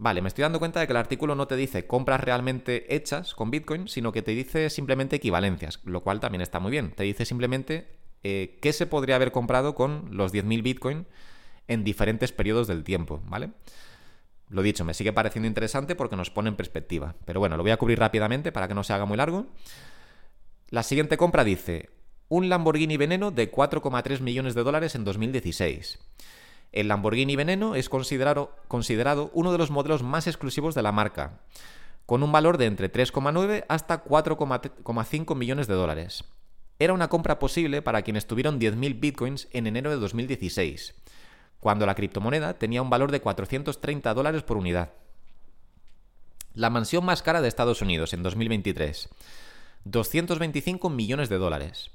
Vale, 0.00 0.22
me 0.22 0.28
estoy 0.28 0.42
dando 0.42 0.60
cuenta 0.60 0.78
de 0.78 0.86
que 0.86 0.92
el 0.92 0.96
artículo 0.96 1.34
no 1.34 1.48
te 1.48 1.56
dice 1.56 1.88
compras 1.88 2.20
realmente 2.20 2.94
hechas 2.94 3.34
con 3.34 3.50
Bitcoin, 3.50 3.88
sino 3.88 4.12
que 4.12 4.22
te 4.22 4.30
dice 4.30 4.70
simplemente 4.70 5.16
equivalencias, 5.16 5.80
lo 5.84 6.02
cual 6.02 6.20
también 6.20 6.40
está 6.40 6.60
muy 6.60 6.70
bien. 6.70 6.92
Te 6.92 7.02
dice 7.02 7.24
simplemente 7.24 7.88
eh, 8.22 8.58
qué 8.62 8.72
se 8.72 8.86
podría 8.86 9.16
haber 9.16 9.32
comprado 9.32 9.74
con 9.74 10.08
los 10.12 10.32
10.000 10.32 10.62
Bitcoin 10.62 11.06
en 11.66 11.82
diferentes 11.82 12.30
periodos 12.30 12.68
del 12.68 12.84
tiempo, 12.84 13.20
¿vale? 13.26 13.50
Lo 14.48 14.62
dicho, 14.62 14.84
me 14.84 14.94
sigue 14.94 15.12
pareciendo 15.12 15.48
interesante 15.48 15.96
porque 15.96 16.16
nos 16.16 16.30
pone 16.30 16.48
en 16.48 16.56
perspectiva. 16.56 17.16
Pero 17.24 17.40
bueno, 17.40 17.56
lo 17.56 17.64
voy 17.64 17.72
a 17.72 17.76
cubrir 17.76 17.98
rápidamente 17.98 18.52
para 18.52 18.68
que 18.68 18.74
no 18.74 18.84
se 18.84 18.92
haga 18.92 19.04
muy 19.04 19.16
largo. 19.16 19.46
La 20.70 20.84
siguiente 20.84 21.16
compra 21.16 21.42
dice, 21.42 21.90
un 22.28 22.48
Lamborghini 22.48 22.96
Veneno 22.96 23.30
de 23.30 23.50
4,3 23.50 24.20
millones 24.20 24.54
de 24.54 24.62
dólares 24.62 24.94
en 24.94 25.04
2016. 25.04 25.98
El 26.72 26.88
Lamborghini 26.88 27.36
Veneno 27.36 27.74
es 27.74 27.88
considerado, 27.88 29.30
uno 29.32 29.52
de 29.52 29.58
los 29.58 29.70
modelos 29.70 30.02
más 30.02 30.26
exclusivos 30.26 30.74
de 30.74 30.82
la 30.82 30.92
marca, 30.92 31.40
con 32.06 32.22
un 32.22 32.32
valor 32.32 32.58
de 32.58 32.66
entre 32.66 32.92
3,9 32.92 33.64
hasta 33.68 34.04
4,5 34.04 35.34
millones 35.34 35.66
de 35.66 35.74
dólares. 35.74 36.24
Era 36.78 36.92
una 36.92 37.08
compra 37.08 37.38
posible 37.38 37.82
para 37.82 38.02
quienes 38.02 38.26
tuvieron 38.26 38.60
10.000 38.60 39.00
bitcoins 39.00 39.48
en 39.52 39.66
enero 39.66 39.90
de 39.90 39.96
2016, 39.96 40.94
cuando 41.60 41.86
la 41.86 41.94
criptomoneda 41.94 42.54
tenía 42.54 42.82
un 42.82 42.90
valor 42.90 43.10
de 43.10 43.20
430 43.20 44.14
dólares 44.14 44.42
por 44.42 44.56
unidad. 44.56 44.92
La 46.54 46.70
mansión 46.70 47.04
más 47.04 47.22
cara 47.22 47.40
de 47.40 47.48
Estados 47.48 47.82
Unidos 47.82 48.12
en 48.12 48.22
2023 48.22 49.08
225 49.84 50.90
millones 50.90 51.28
de 51.28 51.38
dólares. 51.38 51.90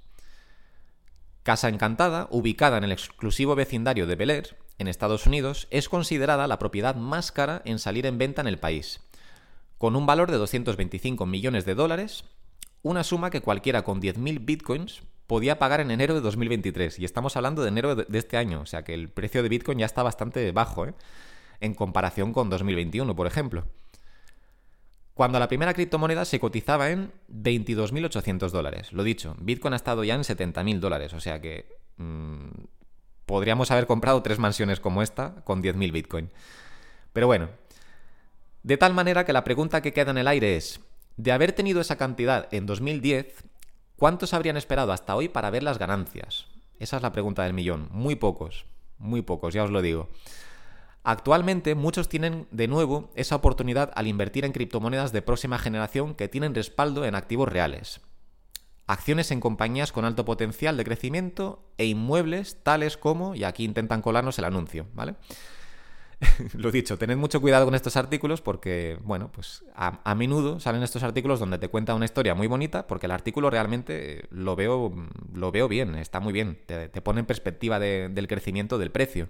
Casa 1.43 1.69
Encantada, 1.69 2.27
ubicada 2.31 2.77
en 2.77 2.85
el 2.85 2.91
exclusivo 2.91 3.55
vecindario 3.55 4.07
de 4.07 4.15
Bel 4.15 4.29
Air, 4.29 4.57
en 4.83 4.87
Estados 4.87 5.25
Unidos, 5.25 5.67
es 5.71 5.89
considerada 5.89 6.45
la 6.45 6.59
propiedad 6.59 6.95
más 6.95 7.31
cara 7.31 7.63
en 7.65 7.79
salir 7.79 8.05
en 8.05 8.19
venta 8.19 8.41
en 8.41 8.47
el 8.47 8.59
país, 8.59 9.01
con 9.79 9.95
un 9.95 10.05
valor 10.05 10.29
de 10.29 10.37
225 10.37 11.25
millones 11.25 11.65
de 11.65 11.73
dólares, 11.73 12.25
una 12.83 13.03
suma 13.03 13.31
que 13.31 13.41
cualquiera 13.41 13.83
con 13.83 14.01
10.000 14.01 14.45
bitcoins 14.45 15.01
podía 15.25 15.57
pagar 15.57 15.79
en 15.79 15.89
enero 15.89 16.13
de 16.13 16.21
2023. 16.21 16.99
Y 16.99 17.05
estamos 17.05 17.35
hablando 17.35 17.63
de 17.63 17.69
enero 17.69 17.95
de 17.95 18.17
este 18.19 18.37
año, 18.37 18.61
o 18.61 18.65
sea 18.65 18.83
que 18.83 18.93
el 18.93 19.09
precio 19.09 19.41
de 19.41 19.49
bitcoin 19.49 19.79
ya 19.79 19.85
está 19.85 20.03
bastante 20.03 20.51
bajo, 20.51 20.85
¿eh? 20.85 20.93
en 21.59 21.73
comparación 21.73 22.33
con 22.33 22.49
2021, 22.49 23.15
por 23.15 23.25
ejemplo 23.25 23.65
cuando 25.13 25.39
la 25.39 25.47
primera 25.47 25.73
criptomoneda 25.73 26.25
se 26.25 26.39
cotizaba 26.39 26.89
en 26.89 27.11
22.800 27.29 28.49
dólares. 28.49 28.93
Lo 28.93 29.03
dicho, 29.03 29.35
Bitcoin 29.39 29.73
ha 29.73 29.77
estado 29.77 30.03
ya 30.03 30.15
en 30.15 30.21
70.000 30.21 30.79
dólares, 30.79 31.13
o 31.13 31.19
sea 31.19 31.39
que 31.39 31.77
mm, 31.97 32.47
podríamos 33.25 33.71
haber 33.71 33.87
comprado 33.87 34.21
tres 34.21 34.39
mansiones 34.39 34.79
como 34.79 35.01
esta 35.01 35.35
con 35.43 35.61
10.000 35.61 35.91
Bitcoin. 35.91 36.29
Pero 37.13 37.27
bueno, 37.27 37.49
de 38.63 38.77
tal 38.77 38.93
manera 38.93 39.25
que 39.25 39.33
la 39.33 39.43
pregunta 39.43 39.81
que 39.81 39.93
queda 39.93 40.11
en 40.11 40.17
el 40.17 40.27
aire 40.27 40.55
es, 40.55 40.79
de 41.17 41.31
haber 41.31 41.51
tenido 41.51 41.81
esa 41.81 41.97
cantidad 41.97 42.47
en 42.51 42.65
2010, 42.65 43.43
¿cuántos 43.97 44.33
habrían 44.33 44.57
esperado 44.57 44.91
hasta 44.91 45.15
hoy 45.15 45.29
para 45.29 45.49
ver 45.49 45.63
las 45.63 45.77
ganancias? 45.77 46.47
Esa 46.79 46.97
es 46.97 47.03
la 47.03 47.11
pregunta 47.11 47.43
del 47.43 47.53
millón. 47.53 47.87
Muy 47.91 48.15
pocos, 48.15 48.65
muy 48.97 49.21
pocos, 49.21 49.53
ya 49.53 49.63
os 49.63 49.69
lo 49.69 49.81
digo. 49.81 50.09
Actualmente 51.03 51.75
muchos 51.75 52.07
tienen 52.07 52.47
de 52.51 52.67
nuevo 52.67 53.11
esa 53.15 53.35
oportunidad 53.35 53.91
al 53.95 54.07
invertir 54.07 54.45
en 54.45 54.53
criptomonedas 54.53 55.11
de 55.11 55.21
próxima 55.21 55.59
generación 55.59 56.15
que 56.15 56.29
tienen 56.29 56.55
respaldo 56.55 57.05
en 57.05 57.15
activos 57.15 57.49
reales. 57.49 58.01
Acciones 58.85 59.31
en 59.31 59.39
compañías 59.39 59.91
con 59.91 60.05
alto 60.05 60.25
potencial 60.25 60.75
de 60.75 60.83
crecimiento 60.83 61.63
e 61.77 61.85
inmuebles 61.85 62.61
tales 62.63 62.97
como, 62.97 63.35
y 63.35 63.43
aquí 63.43 63.63
intentan 63.63 64.01
colarnos 64.01 64.37
el 64.39 64.45
anuncio, 64.45 64.87
¿vale? 64.93 65.15
Lo 66.53 66.71
dicho, 66.71 66.97
tened 66.97 67.17
mucho 67.17 67.41
cuidado 67.41 67.65
con 67.65 67.75
estos 67.75 67.95
artículos 67.97 68.41
porque, 68.41 68.97
bueno, 69.03 69.31
pues 69.31 69.63
a, 69.75 70.15
menudo 70.15 70.59
salen 70.59 70.83
estos 70.83 71.03
artículos 71.03 71.39
donde 71.39 71.57
te 71.57 71.69
cuenta 71.69 71.95
una 71.95 72.05
historia 72.05 72.35
muy 72.35 72.47
bonita 72.47 72.87
porque 72.87 73.05
el 73.05 73.11
artículo 73.11 73.49
realmente 73.49 74.25
lo 74.31 74.55
veo, 74.55 74.93
lo 75.33 75.51
veo 75.51 75.67
bien, 75.67 75.95
está 75.95 76.19
muy 76.19 76.33
bien, 76.33 76.59
te, 76.65 76.89
pone 77.01 77.21
en 77.21 77.25
perspectiva 77.25 77.79
del 77.79 78.27
crecimiento 78.27 78.77
del 78.77 78.91
precio. 78.91 79.29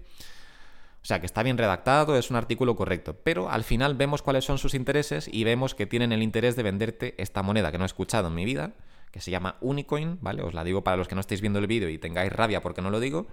O 1.01 1.05
sea, 1.05 1.19
que 1.19 1.25
está 1.25 1.43
bien 1.43 1.57
redactado, 1.57 2.15
es 2.15 2.29
un 2.29 2.37
artículo 2.37 2.77
correcto, 2.77 3.17
pero 3.23 3.49
al 3.49 3.65
final 3.65 3.93
vemos 3.95 4.21
cuáles 4.21 4.45
son 4.45 4.57
sus 4.57 4.73
intereses 4.73 5.27
y 5.29 5.43
vemos 5.43 5.75
que 5.75 5.85
tienen 5.85 6.13
el 6.13 6.23
interés 6.23 6.55
de 6.55 6.63
venderte 6.63 7.13
esta 7.17 7.43
moneda 7.43 7.71
que 7.71 7.77
no 7.77 7.83
he 7.83 7.87
escuchado 7.87 8.29
en 8.29 8.35
mi 8.35 8.45
vida, 8.45 8.71
que 9.13 9.21
se 9.21 9.29
llama 9.29 9.57
Unicoin, 9.61 10.17
¿vale? 10.21 10.41
Os 10.41 10.55
la 10.55 10.63
digo 10.63 10.83
para 10.83 10.97
los 10.97 11.07
que 11.07 11.13
no 11.13 11.21
estéis 11.21 11.39
viendo 11.39 11.59
el 11.59 11.67
vídeo 11.67 11.87
y 11.87 11.99
tengáis 11.99 12.33
rabia 12.33 12.63
porque 12.63 12.81
no 12.81 12.89
lo 12.89 12.99
digo, 12.99 13.27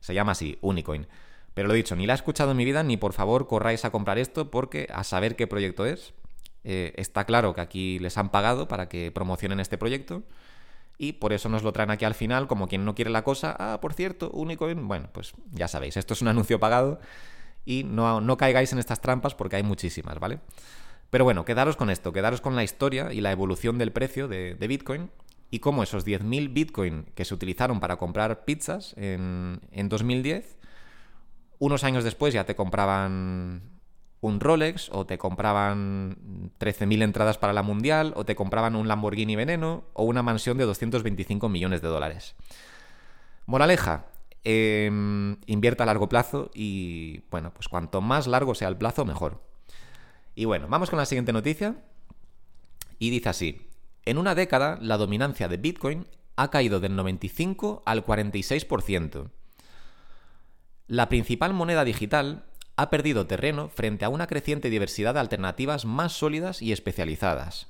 se 0.00 0.14
llama 0.14 0.32
así, 0.32 0.58
Unicoin. 0.60 1.06
Pero 1.54 1.68
lo 1.68 1.74
dicho, 1.74 1.94
ni 1.94 2.06
la 2.06 2.14
he 2.14 2.16
escuchado 2.16 2.50
en 2.50 2.56
mi 2.56 2.64
vida, 2.64 2.82
ni 2.82 2.96
por 2.96 3.12
favor 3.12 3.46
corráis 3.46 3.84
a 3.84 3.90
comprar 3.90 4.18
esto 4.18 4.50
porque 4.50 4.88
a 4.92 5.04
saber 5.04 5.36
qué 5.36 5.46
proyecto 5.46 5.86
es. 5.86 6.12
Eh, 6.64 6.92
está 6.96 7.24
claro 7.24 7.54
que 7.54 7.60
aquí 7.60 8.00
les 8.00 8.18
han 8.18 8.30
pagado 8.30 8.66
para 8.66 8.88
que 8.88 9.12
promocionen 9.12 9.60
este 9.60 9.78
proyecto 9.78 10.24
y 10.98 11.12
por 11.12 11.32
eso 11.32 11.48
nos 11.48 11.62
lo 11.62 11.72
traen 11.72 11.92
aquí 11.92 12.04
al 12.04 12.14
final, 12.14 12.48
como 12.48 12.66
quien 12.66 12.84
no 12.84 12.96
quiere 12.96 13.10
la 13.12 13.22
cosa. 13.22 13.54
Ah, 13.56 13.78
por 13.80 13.94
cierto, 13.94 14.28
Unicoin. 14.32 14.88
Bueno, 14.88 15.08
pues 15.12 15.34
ya 15.52 15.68
sabéis, 15.68 15.96
esto 15.96 16.14
es 16.14 16.22
un 16.22 16.28
anuncio 16.28 16.58
pagado 16.58 16.98
y 17.64 17.84
no, 17.84 18.20
no 18.20 18.36
caigáis 18.36 18.72
en 18.72 18.80
estas 18.80 19.00
trampas 19.00 19.36
porque 19.36 19.54
hay 19.54 19.62
muchísimas, 19.62 20.18
¿vale? 20.18 20.40
Pero 21.12 21.24
bueno, 21.24 21.44
quedaros 21.44 21.76
con 21.76 21.90
esto, 21.90 22.10
quedaros 22.14 22.40
con 22.40 22.56
la 22.56 22.64
historia 22.64 23.12
y 23.12 23.20
la 23.20 23.32
evolución 23.32 23.76
del 23.76 23.92
precio 23.92 24.28
de, 24.28 24.56
Bitcoin 24.66 25.10
y 25.50 25.58
cómo 25.58 25.82
esos 25.82 26.06
10.000 26.06 26.54
Bitcoin 26.54 27.04
que 27.14 27.26
se 27.26 27.34
utilizaron 27.34 27.80
para 27.80 27.96
comprar 27.96 28.46
pizzas 28.46 28.94
en, 28.96 29.60
en 29.72 29.90
2010, 29.90 30.56
unos 31.58 31.84
años 31.84 32.02
después 32.02 32.32
ya 32.32 32.44
te 32.44 32.56
compraban 32.56 33.60
un 34.22 34.40
Rolex, 34.40 34.88
o 34.90 35.04
te 35.04 35.18
compraban 35.18 36.50
13.000 36.58 37.02
entradas 37.02 37.36
para 37.36 37.52
la 37.52 37.62
Mundial, 37.62 38.14
o 38.16 38.24
te 38.24 38.34
compraban 38.34 38.74
un 38.74 38.88
Lamborghini 38.88 39.36
Veneno, 39.36 39.84
o 39.92 40.04
una 40.04 40.22
mansión 40.22 40.56
de 40.56 40.64
225 40.64 41.46
millones 41.50 41.82
de 41.82 41.88
dólares. 41.88 42.36
Moraleja, 43.44 44.06
em, 44.44 45.36
invierta 45.44 45.82
a 45.82 45.86
largo 45.86 46.08
plazo 46.08 46.50
y, 46.54 47.24
bueno, 47.30 47.52
pues 47.52 47.68
cuanto 47.68 48.00
más 48.00 48.26
largo 48.26 48.54
sea 48.54 48.68
el 48.68 48.78
plazo, 48.78 49.04
mejor. 49.04 49.51
Y 50.34 50.44
bueno, 50.44 50.66
vamos 50.68 50.90
con 50.90 50.98
la 50.98 51.06
siguiente 51.06 51.32
noticia. 51.32 51.76
Y 52.98 53.10
dice 53.10 53.28
así, 53.28 53.68
en 54.04 54.18
una 54.18 54.34
década 54.34 54.78
la 54.80 54.96
dominancia 54.96 55.48
de 55.48 55.56
Bitcoin 55.56 56.06
ha 56.36 56.50
caído 56.50 56.80
del 56.80 56.96
95 56.96 57.82
al 57.84 58.04
46%. 58.04 59.30
La 60.86 61.08
principal 61.08 61.52
moneda 61.52 61.84
digital 61.84 62.46
ha 62.76 62.90
perdido 62.90 63.26
terreno 63.26 63.68
frente 63.68 64.04
a 64.04 64.08
una 64.08 64.26
creciente 64.26 64.70
diversidad 64.70 65.14
de 65.14 65.20
alternativas 65.20 65.84
más 65.84 66.12
sólidas 66.12 66.62
y 66.62 66.72
especializadas. 66.72 67.68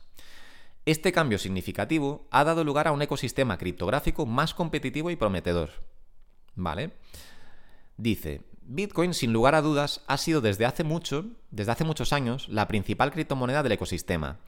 Este 0.86 1.12
cambio 1.12 1.38
significativo 1.38 2.26
ha 2.30 2.44
dado 2.44 2.64
lugar 2.64 2.88
a 2.88 2.92
un 2.92 3.02
ecosistema 3.02 3.58
criptográfico 3.58 4.26
más 4.26 4.54
competitivo 4.54 5.10
y 5.10 5.16
prometedor. 5.16 5.70
¿Vale? 6.54 6.92
Dice, 7.96 8.42
Bitcoin 8.74 9.12
sin 9.12 9.34
lugar 9.34 9.54
a 9.54 9.60
dudas 9.60 10.00
ha 10.06 10.16
sido 10.16 10.40
desde 10.40 10.64
hace 10.64 10.82
mucho, 10.82 11.26
desde 11.50 11.72
hace 11.72 11.84
muchos 11.84 12.14
años, 12.14 12.48
la 12.48 12.68
principal 12.68 13.12
criptomoneda 13.12 13.62
del 13.62 13.72
ecosistema. 13.72 14.38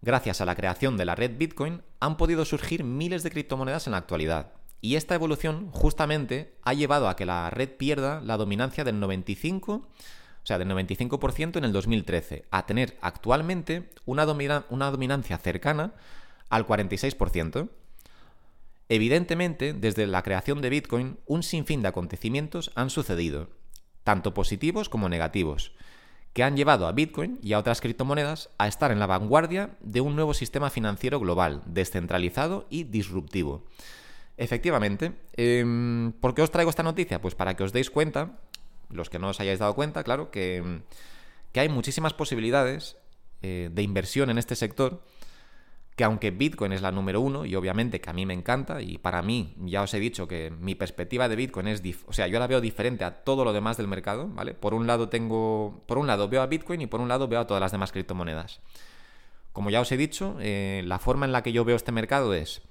Gracias 0.00 0.40
a 0.40 0.46
la 0.46 0.56
creación 0.56 0.96
de 0.96 1.04
la 1.04 1.14
red 1.14 1.36
Bitcoin 1.36 1.82
han 2.00 2.16
podido 2.16 2.46
surgir 2.46 2.84
miles 2.84 3.22
de 3.22 3.30
criptomonedas 3.30 3.86
en 3.86 3.90
la 3.90 3.98
actualidad. 3.98 4.54
Y 4.80 4.96
esta 4.96 5.14
evolución 5.14 5.70
justamente 5.72 6.54
ha 6.62 6.72
llevado 6.72 7.06
a 7.06 7.16
que 7.16 7.26
la 7.26 7.50
red 7.50 7.68
pierda 7.76 8.22
la 8.22 8.38
dominancia 8.38 8.82
del 8.82 8.98
95, 8.98 9.72
o 9.72 9.86
sea, 10.42 10.56
del 10.56 10.70
95% 10.70 11.58
en 11.58 11.64
el 11.64 11.72
2013, 11.74 12.46
a 12.50 12.64
tener 12.64 12.96
actualmente 13.02 13.90
una, 14.06 14.24
una 14.70 14.90
dominancia 14.90 15.36
cercana 15.36 15.92
al 16.48 16.66
46%. 16.66 17.68
Evidentemente, 18.90 19.72
desde 19.72 20.08
la 20.08 20.24
creación 20.24 20.60
de 20.60 20.68
Bitcoin, 20.68 21.16
un 21.26 21.44
sinfín 21.44 21.80
de 21.80 21.86
acontecimientos 21.86 22.72
han 22.74 22.90
sucedido, 22.90 23.48
tanto 24.02 24.34
positivos 24.34 24.88
como 24.88 25.08
negativos, 25.08 25.76
que 26.32 26.42
han 26.42 26.56
llevado 26.56 26.88
a 26.88 26.92
Bitcoin 26.92 27.38
y 27.40 27.52
a 27.52 27.60
otras 27.60 27.80
criptomonedas 27.80 28.50
a 28.58 28.66
estar 28.66 28.90
en 28.90 28.98
la 28.98 29.06
vanguardia 29.06 29.76
de 29.80 30.00
un 30.00 30.16
nuevo 30.16 30.34
sistema 30.34 30.70
financiero 30.70 31.20
global, 31.20 31.62
descentralizado 31.66 32.66
y 32.68 32.82
disruptivo 32.82 33.64
Efectivamente. 34.36 35.12
Em, 35.36 36.12
¿Por 36.12 36.34
qué 36.34 36.42
os 36.42 36.50
traigo 36.50 36.70
esta 36.70 36.82
noticia? 36.82 37.20
Pues 37.20 37.36
para 37.36 37.54
que 37.54 37.62
os 37.62 37.72
deis 37.72 37.90
cuenta, 37.90 38.40
los 38.88 39.08
que 39.08 39.20
no 39.20 39.28
os 39.28 39.38
hayáis 39.38 39.60
dado 39.60 39.74
cuenta, 39.74 40.02
claro, 40.02 40.32
que, 40.32 40.80
que 41.52 41.60
hay 41.60 41.68
muchísimas 41.68 42.14
posibilidades 42.14 42.96
eh, 43.42 43.68
de 43.70 43.82
inversión 43.82 44.30
en 44.30 44.38
este 44.38 44.56
sector 44.56 45.04
que 46.00 46.04
aunque 46.04 46.30
Bitcoin 46.30 46.72
es 46.72 46.80
la 46.80 46.92
número 46.92 47.20
uno, 47.20 47.44
y 47.44 47.54
obviamente 47.56 48.00
que 48.00 48.08
a 48.08 48.14
mí 48.14 48.24
me 48.24 48.32
encanta, 48.32 48.80
y 48.80 48.96
para 48.96 49.20
mí 49.20 49.54
ya 49.66 49.82
os 49.82 49.92
he 49.92 50.00
dicho 50.00 50.26
que 50.26 50.50
mi 50.50 50.74
perspectiva 50.74 51.28
de 51.28 51.36
Bitcoin 51.36 51.68
es, 51.68 51.82
o 52.06 52.14
sea, 52.14 52.26
yo 52.26 52.38
la 52.38 52.46
veo 52.46 52.62
diferente 52.62 53.04
a 53.04 53.22
todo 53.22 53.44
lo 53.44 53.52
demás 53.52 53.76
del 53.76 53.86
mercado, 53.86 54.26
¿vale? 54.28 54.54
Por 54.54 54.72
un 54.72 54.86
lado 54.86 55.10
tengo, 55.10 55.82
por 55.84 55.98
un 55.98 56.06
lado 56.06 56.26
veo 56.30 56.40
a 56.40 56.46
Bitcoin 56.46 56.80
y 56.80 56.86
por 56.86 57.02
un 57.02 57.08
lado 57.08 57.28
veo 57.28 57.40
a 57.40 57.46
todas 57.46 57.60
las 57.60 57.70
demás 57.70 57.92
criptomonedas. 57.92 58.60
Como 59.52 59.68
ya 59.68 59.82
os 59.82 59.92
he 59.92 59.98
dicho, 59.98 60.38
eh, 60.40 60.82
la 60.86 60.98
forma 60.98 61.26
en 61.26 61.32
la 61.32 61.42
que 61.42 61.52
yo 61.52 61.66
veo 61.66 61.76
este 61.76 61.92
mercado 61.92 62.32
es 62.32 62.62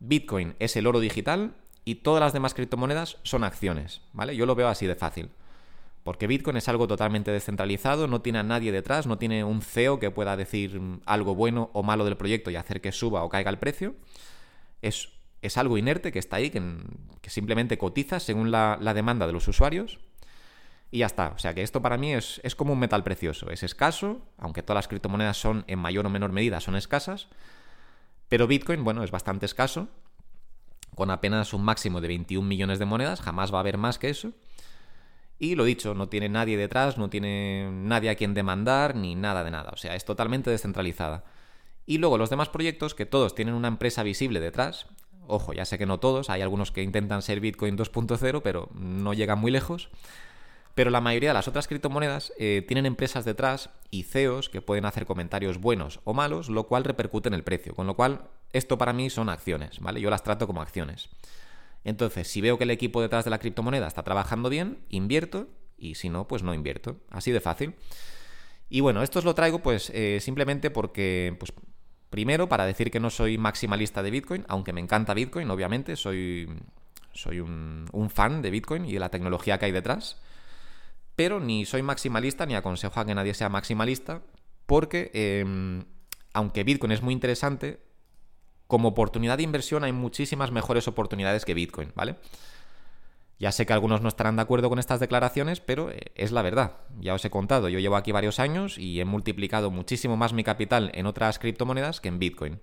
Bitcoin 0.00 0.54
es 0.58 0.76
el 0.76 0.86
oro 0.86 1.00
digital 1.00 1.52
y 1.84 1.96
todas 1.96 2.22
las 2.22 2.32
demás 2.32 2.54
criptomonedas 2.54 3.18
son 3.22 3.44
acciones, 3.44 4.00
¿vale? 4.14 4.34
Yo 4.34 4.46
lo 4.46 4.54
veo 4.54 4.68
así 4.68 4.86
de 4.86 4.94
fácil. 4.94 5.28
Porque 6.06 6.28
Bitcoin 6.28 6.56
es 6.56 6.68
algo 6.68 6.86
totalmente 6.86 7.32
descentralizado, 7.32 8.06
no 8.06 8.20
tiene 8.20 8.38
a 8.38 8.44
nadie 8.44 8.70
detrás, 8.70 9.08
no 9.08 9.18
tiene 9.18 9.42
un 9.42 9.60
CEO 9.60 9.98
que 9.98 10.12
pueda 10.12 10.36
decir 10.36 10.80
algo 11.04 11.34
bueno 11.34 11.68
o 11.72 11.82
malo 11.82 12.04
del 12.04 12.16
proyecto 12.16 12.48
y 12.48 12.54
hacer 12.54 12.80
que 12.80 12.92
suba 12.92 13.24
o 13.24 13.28
caiga 13.28 13.50
el 13.50 13.58
precio. 13.58 13.96
Es, 14.82 15.08
es 15.42 15.56
algo 15.56 15.78
inerte 15.78 16.12
que 16.12 16.20
está 16.20 16.36
ahí, 16.36 16.50
que, 16.50 16.62
simplemente 17.28 17.76
cotiza 17.76 18.20
según 18.20 18.52
la, 18.52 18.78
demanda 18.94 19.26
de 19.26 19.32
los 19.32 19.48
usuarios. 19.48 19.98
Y 20.92 20.98
ya 20.98 21.06
está. 21.06 21.32
O 21.34 21.38
sea 21.40 21.54
que 21.54 21.62
esto 21.62 21.82
para 21.82 21.98
mí 21.98 22.14
es, 22.14 22.40
es 22.44 22.54
como 22.54 22.74
un 22.74 22.78
metal 22.78 23.02
precioso. 23.02 23.50
Es 23.50 23.64
escaso, 23.64 24.22
aunque 24.38 24.62
todas 24.62 24.78
las 24.78 24.88
criptomonedas 24.88 25.36
son 25.36 25.64
en 25.66 25.80
mayor 25.80 26.06
o 26.06 26.08
menor 26.08 26.30
medida 26.30 26.60
son 26.60 26.76
escasas. 26.76 27.26
Pero 28.28 28.46
Bitcoin, 28.46 28.84
bueno, 28.84 29.02
es 29.02 29.10
bastante 29.10 29.44
escaso. 29.44 29.88
Con 30.94 31.10
apenas 31.10 31.52
un 31.52 31.64
máximo 31.64 32.00
de 32.00 32.06
21 32.06 32.46
millones 32.46 32.78
de 32.78 32.84
monedas, 32.84 33.20
jamás 33.20 33.52
va 33.52 33.56
a 33.56 33.60
haber 33.62 33.76
más 33.76 33.98
que 33.98 34.08
eso. 34.08 34.34
Y 35.38 35.54
lo 35.54 35.64
dicho, 35.64 35.94
no 35.94 36.08
tiene 36.08 36.28
nadie 36.28 36.56
detrás, 36.56 36.96
no 36.96 37.10
tiene 37.10 37.70
nadie 37.70 38.10
a 38.10 38.14
quien 38.14 38.34
demandar, 38.34 38.94
ni 38.94 39.14
nada 39.14 39.44
de 39.44 39.50
nada. 39.50 39.70
O 39.72 39.76
sea, 39.76 39.94
es 39.94 40.04
totalmente 40.04 40.50
descentralizada. 40.50 41.24
Y 41.84 41.98
luego 41.98 42.18
los 42.18 42.30
demás 42.30 42.48
proyectos, 42.48 42.94
que 42.94 43.06
todos 43.06 43.34
tienen 43.34 43.54
una 43.54 43.68
empresa 43.68 44.02
visible 44.02 44.40
detrás. 44.40 44.86
Ojo, 45.28 45.52
ya 45.52 45.64
sé 45.64 45.78
que 45.78 45.86
no 45.86 46.00
todos, 46.00 46.30
hay 46.30 46.40
algunos 46.40 46.72
que 46.72 46.82
intentan 46.82 47.22
ser 47.22 47.40
Bitcoin 47.40 47.76
2.0, 47.76 48.40
pero 48.42 48.70
no 48.74 49.12
llegan 49.12 49.38
muy 49.38 49.50
lejos. 49.50 49.90
Pero 50.74 50.90
la 50.90 51.00
mayoría 51.00 51.30
de 51.30 51.34
las 51.34 51.48
otras 51.48 51.68
criptomonedas 51.68 52.34
eh, 52.38 52.62
tienen 52.66 52.84
empresas 52.84 53.24
detrás 53.24 53.70
y 53.90 54.02
CEOs 54.02 54.50
que 54.50 54.60
pueden 54.60 54.84
hacer 54.84 55.06
comentarios 55.06 55.58
buenos 55.58 56.00
o 56.04 56.12
malos, 56.12 56.50
lo 56.50 56.64
cual 56.64 56.84
repercute 56.84 57.28
en 57.28 57.34
el 57.34 57.44
precio. 57.44 57.74
Con 57.74 57.86
lo 57.86 57.94
cual, 57.94 58.28
esto 58.52 58.76
para 58.76 58.92
mí 58.92 59.08
son 59.08 59.30
acciones, 59.30 59.80
¿vale? 59.80 60.00
Yo 60.00 60.10
las 60.10 60.22
trato 60.22 60.46
como 60.46 60.60
acciones. 60.60 61.08
Entonces, 61.86 62.26
si 62.26 62.40
veo 62.40 62.58
que 62.58 62.64
el 62.64 62.72
equipo 62.72 63.00
detrás 63.00 63.24
de 63.24 63.30
la 63.30 63.38
criptomoneda 63.38 63.86
está 63.86 64.02
trabajando 64.02 64.48
bien, 64.48 64.80
invierto 64.88 65.46
y 65.78 65.94
si 65.94 66.08
no, 66.08 66.26
pues 66.26 66.42
no 66.42 66.52
invierto. 66.52 66.96
Así 67.10 67.30
de 67.30 67.40
fácil. 67.40 67.76
Y 68.68 68.80
bueno, 68.80 69.04
esto 69.04 69.20
os 69.20 69.24
lo 69.24 69.36
traigo 69.36 69.60
pues 69.60 69.92
eh, 69.94 70.18
simplemente 70.20 70.72
porque, 70.72 71.36
pues, 71.38 71.52
primero, 72.10 72.48
para 72.48 72.66
decir 72.66 72.90
que 72.90 72.98
no 72.98 73.08
soy 73.08 73.38
maximalista 73.38 74.02
de 74.02 74.10
Bitcoin, 74.10 74.44
aunque 74.48 74.72
me 74.72 74.80
encanta 74.80 75.14
Bitcoin, 75.14 75.48
obviamente, 75.48 75.94
soy, 75.94 76.48
soy 77.12 77.38
un, 77.38 78.10
fan 78.12 78.42
de 78.42 78.50
Bitcoin 78.50 78.84
y 78.84 78.94
de 78.94 78.98
la 78.98 79.10
tecnología 79.10 79.58
que 79.58 79.66
hay 79.66 79.72
detrás. 79.72 80.20
Pero 81.14 81.38
ni 81.38 81.66
soy 81.66 81.82
maximalista 81.82 82.46
ni 82.46 82.56
aconsejo 82.56 82.98
a 82.98 83.06
que 83.06 83.14
nadie 83.14 83.32
sea 83.32 83.48
maximalista, 83.48 84.22
porque 84.66 85.12
em, 85.14 85.84
aunque 86.32 86.64
Bitcoin 86.64 86.90
es 86.90 87.00
muy 87.00 87.14
interesante, 87.14 87.85
como 88.66 88.88
oportunidad 88.88 89.36
de 89.36 89.44
inversión 89.44 89.84
hay 89.84 89.92
muchísimas 89.92 90.50
mejores 90.50 90.88
oportunidades 90.88 91.44
que 91.44 91.54
Bitcoin, 91.54 91.92
¿vale? 91.94 92.16
Ya 93.38 93.52
sé 93.52 93.66
que 93.66 93.72
algunos 93.74 94.00
no 94.00 94.08
estarán 94.08 94.36
de 94.36 94.42
acuerdo 94.42 94.70
con 94.70 94.78
estas 94.78 94.98
declaraciones, 94.98 95.60
pero 95.60 95.90
eh, 95.90 96.00
es 96.14 96.32
la 96.32 96.42
verdad. 96.42 96.72
Ya 97.00 97.14
os 97.14 97.24
he 97.24 97.30
contado, 97.30 97.68
yo 97.68 97.78
llevo 97.78 97.96
aquí 97.96 98.10
varios 98.10 98.40
años 98.40 98.78
y 98.78 99.00
he 99.00 99.04
multiplicado 99.04 99.70
muchísimo 99.70 100.16
más 100.16 100.32
mi 100.32 100.42
capital 100.42 100.90
en 100.94 101.06
otras 101.06 101.38
criptomonedas 101.38 102.00
que 102.00 102.08
en 102.08 102.18
Bitcoin. 102.18 102.60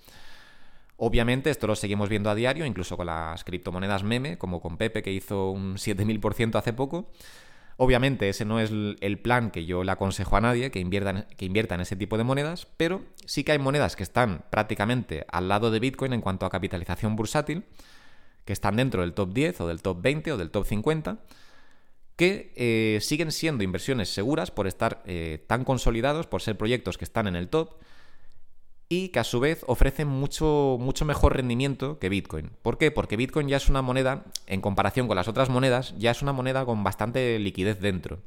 Obviamente 0.98 1.50
esto 1.50 1.68
lo 1.68 1.76
seguimos 1.76 2.10
viendo 2.10 2.30
a 2.30 2.36
diario, 2.36 2.66
incluso 2.66 2.98
con 2.98 3.08
las 3.08 3.44
criptomonedas 3.44 4.04
meme, 4.04 4.38
como 4.38 4.62
con 4.62 4.78
Pepe 4.78 5.04
que 5.04 5.12
hizo 5.12 5.52
un 5.52 5.76
7000% 5.76 6.56
hace 6.56 6.74
poco. 6.74 7.12
Obviamente 7.78 8.30
ese 8.30 8.46
no 8.46 8.60
es 8.60 8.72
el 8.72 9.20
plan 9.20 9.52
que 9.52 9.66
yo 9.66 9.84
le 9.84 9.92
aconsejo 9.92 10.38
a 10.38 10.42
nadie, 10.42 10.72
que 10.72 10.80
invierta, 10.80 11.28
que 11.28 11.46
invierta 11.46 11.76
en 11.76 11.82
ese 11.82 11.96
tipo 11.96 12.18
de 12.18 12.24
monedas, 12.24 12.68
pero 12.78 13.02
sí 13.26 13.44
que 13.44 13.52
hay 13.52 13.60
monedas 13.60 13.96
que 13.96 14.04
están 14.04 14.46
prácticamente 14.50 15.26
al 15.32 15.48
lado 15.48 15.72
de 15.72 15.80
Bitcoin 15.80 16.14
en 16.14 16.22
cuanto 16.22 16.46
a 16.46 16.50
capitalización 16.50 17.16
bursátil, 17.16 17.64
que 18.46 18.54
están 18.54 18.76
dentro 18.76 19.02
del 19.02 19.14
top 19.14 19.34
10 19.34 19.62
o 19.62 19.68
del 19.68 19.82
top 19.82 20.02
20 20.02 20.34
o 20.34 20.38
del 20.38 20.52
top 20.52 20.66
50, 20.66 21.20
que 22.16 22.54
eh, 22.56 23.00
siguen 23.02 23.32
siendo 23.32 23.64
inversiones 23.64 24.10
seguras 24.10 24.52
por 24.52 24.68
estar 24.68 25.02
eh, 25.06 25.44
tan 25.48 25.64
consolidados, 25.64 26.28
por 26.28 26.42
ser 26.42 26.58
proyectos 26.58 26.98
que 26.98 27.06
están 27.06 27.28
en 27.28 27.36
el 27.36 27.50
top 27.50 27.76
y 28.94 29.10
que 29.10 29.20
a 29.20 29.24
su 29.24 29.40
vez 29.40 29.64
ofrecen 29.66 30.08
mucho, 30.08 30.78
mucho 30.80 31.04
mejor 31.04 31.36
rendimiento 31.36 31.98
que 31.98 32.10
Bitcoin. 32.10 32.52
¿Por 32.62 32.78
qué? 32.78 32.92
Porque 32.92 33.18
Bitcoin 33.18 33.48
ya 33.48 33.58
es 33.58 33.68
una 33.68 33.82
moneda, 33.82 34.26
en 34.46 34.62
comparación 34.62 35.08
con 35.08 35.16
las 35.16 35.28
otras 35.28 35.50
monedas, 35.50 35.96
ya 35.98 36.12
es 36.12 36.22
una 36.22 36.32
moneda 36.32 36.64
con 36.66 36.84
bastante 36.84 37.40
liquidez 37.40 37.80
dentro. 37.80 38.18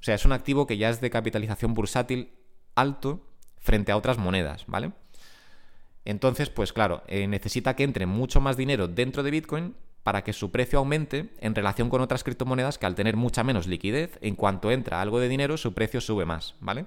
O 0.00 0.02
sea, 0.02 0.14
es 0.14 0.24
un 0.24 0.32
activo 0.32 0.66
que 0.66 0.76
ya 0.76 0.90
es 0.90 1.00
de 1.00 1.10
capitalización 1.10 1.74
bursátil 1.74 2.30
alto 2.76 3.20
frente 3.58 3.90
a 3.90 3.96
otras 3.96 4.16
monedas, 4.16 4.64
¿vale? 4.68 4.92
Entonces, 6.04 6.50
pues 6.50 6.72
claro, 6.72 7.02
eh, 7.08 7.26
necesita 7.26 7.74
que 7.74 7.84
entre 7.84 8.06
mucho 8.06 8.40
más 8.40 8.56
dinero 8.56 8.86
dentro 8.86 9.22
de 9.22 9.32
Bitcoin 9.32 9.74
para 10.04 10.22
que 10.22 10.32
su 10.32 10.50
precio 10.50 10.78
aumente 10.78 11.30
en 11.40 11.54
relación 11.54 11.90
con 11.90 12.00
otras 12.00 12.24
criptomonedas 12.24 12.78
que 12.78 12.86
al 12.86 12.94
tener 12.94 13.16
mucha 13.16 13.42
menos 13.42 13.66
liquidez, 13.66 14.18
en 14.22 14.36
cuanto 14.36 14.70
entra 14.70 15.02
algo 15.02 15.18
de 15.20 15.28
dinero, 15.28 15.56
su 15.56 15.74
precio 15.74 16.00
sube 16.00 16.24
más, 16.24 16.54
¿vale? 16.60 16.86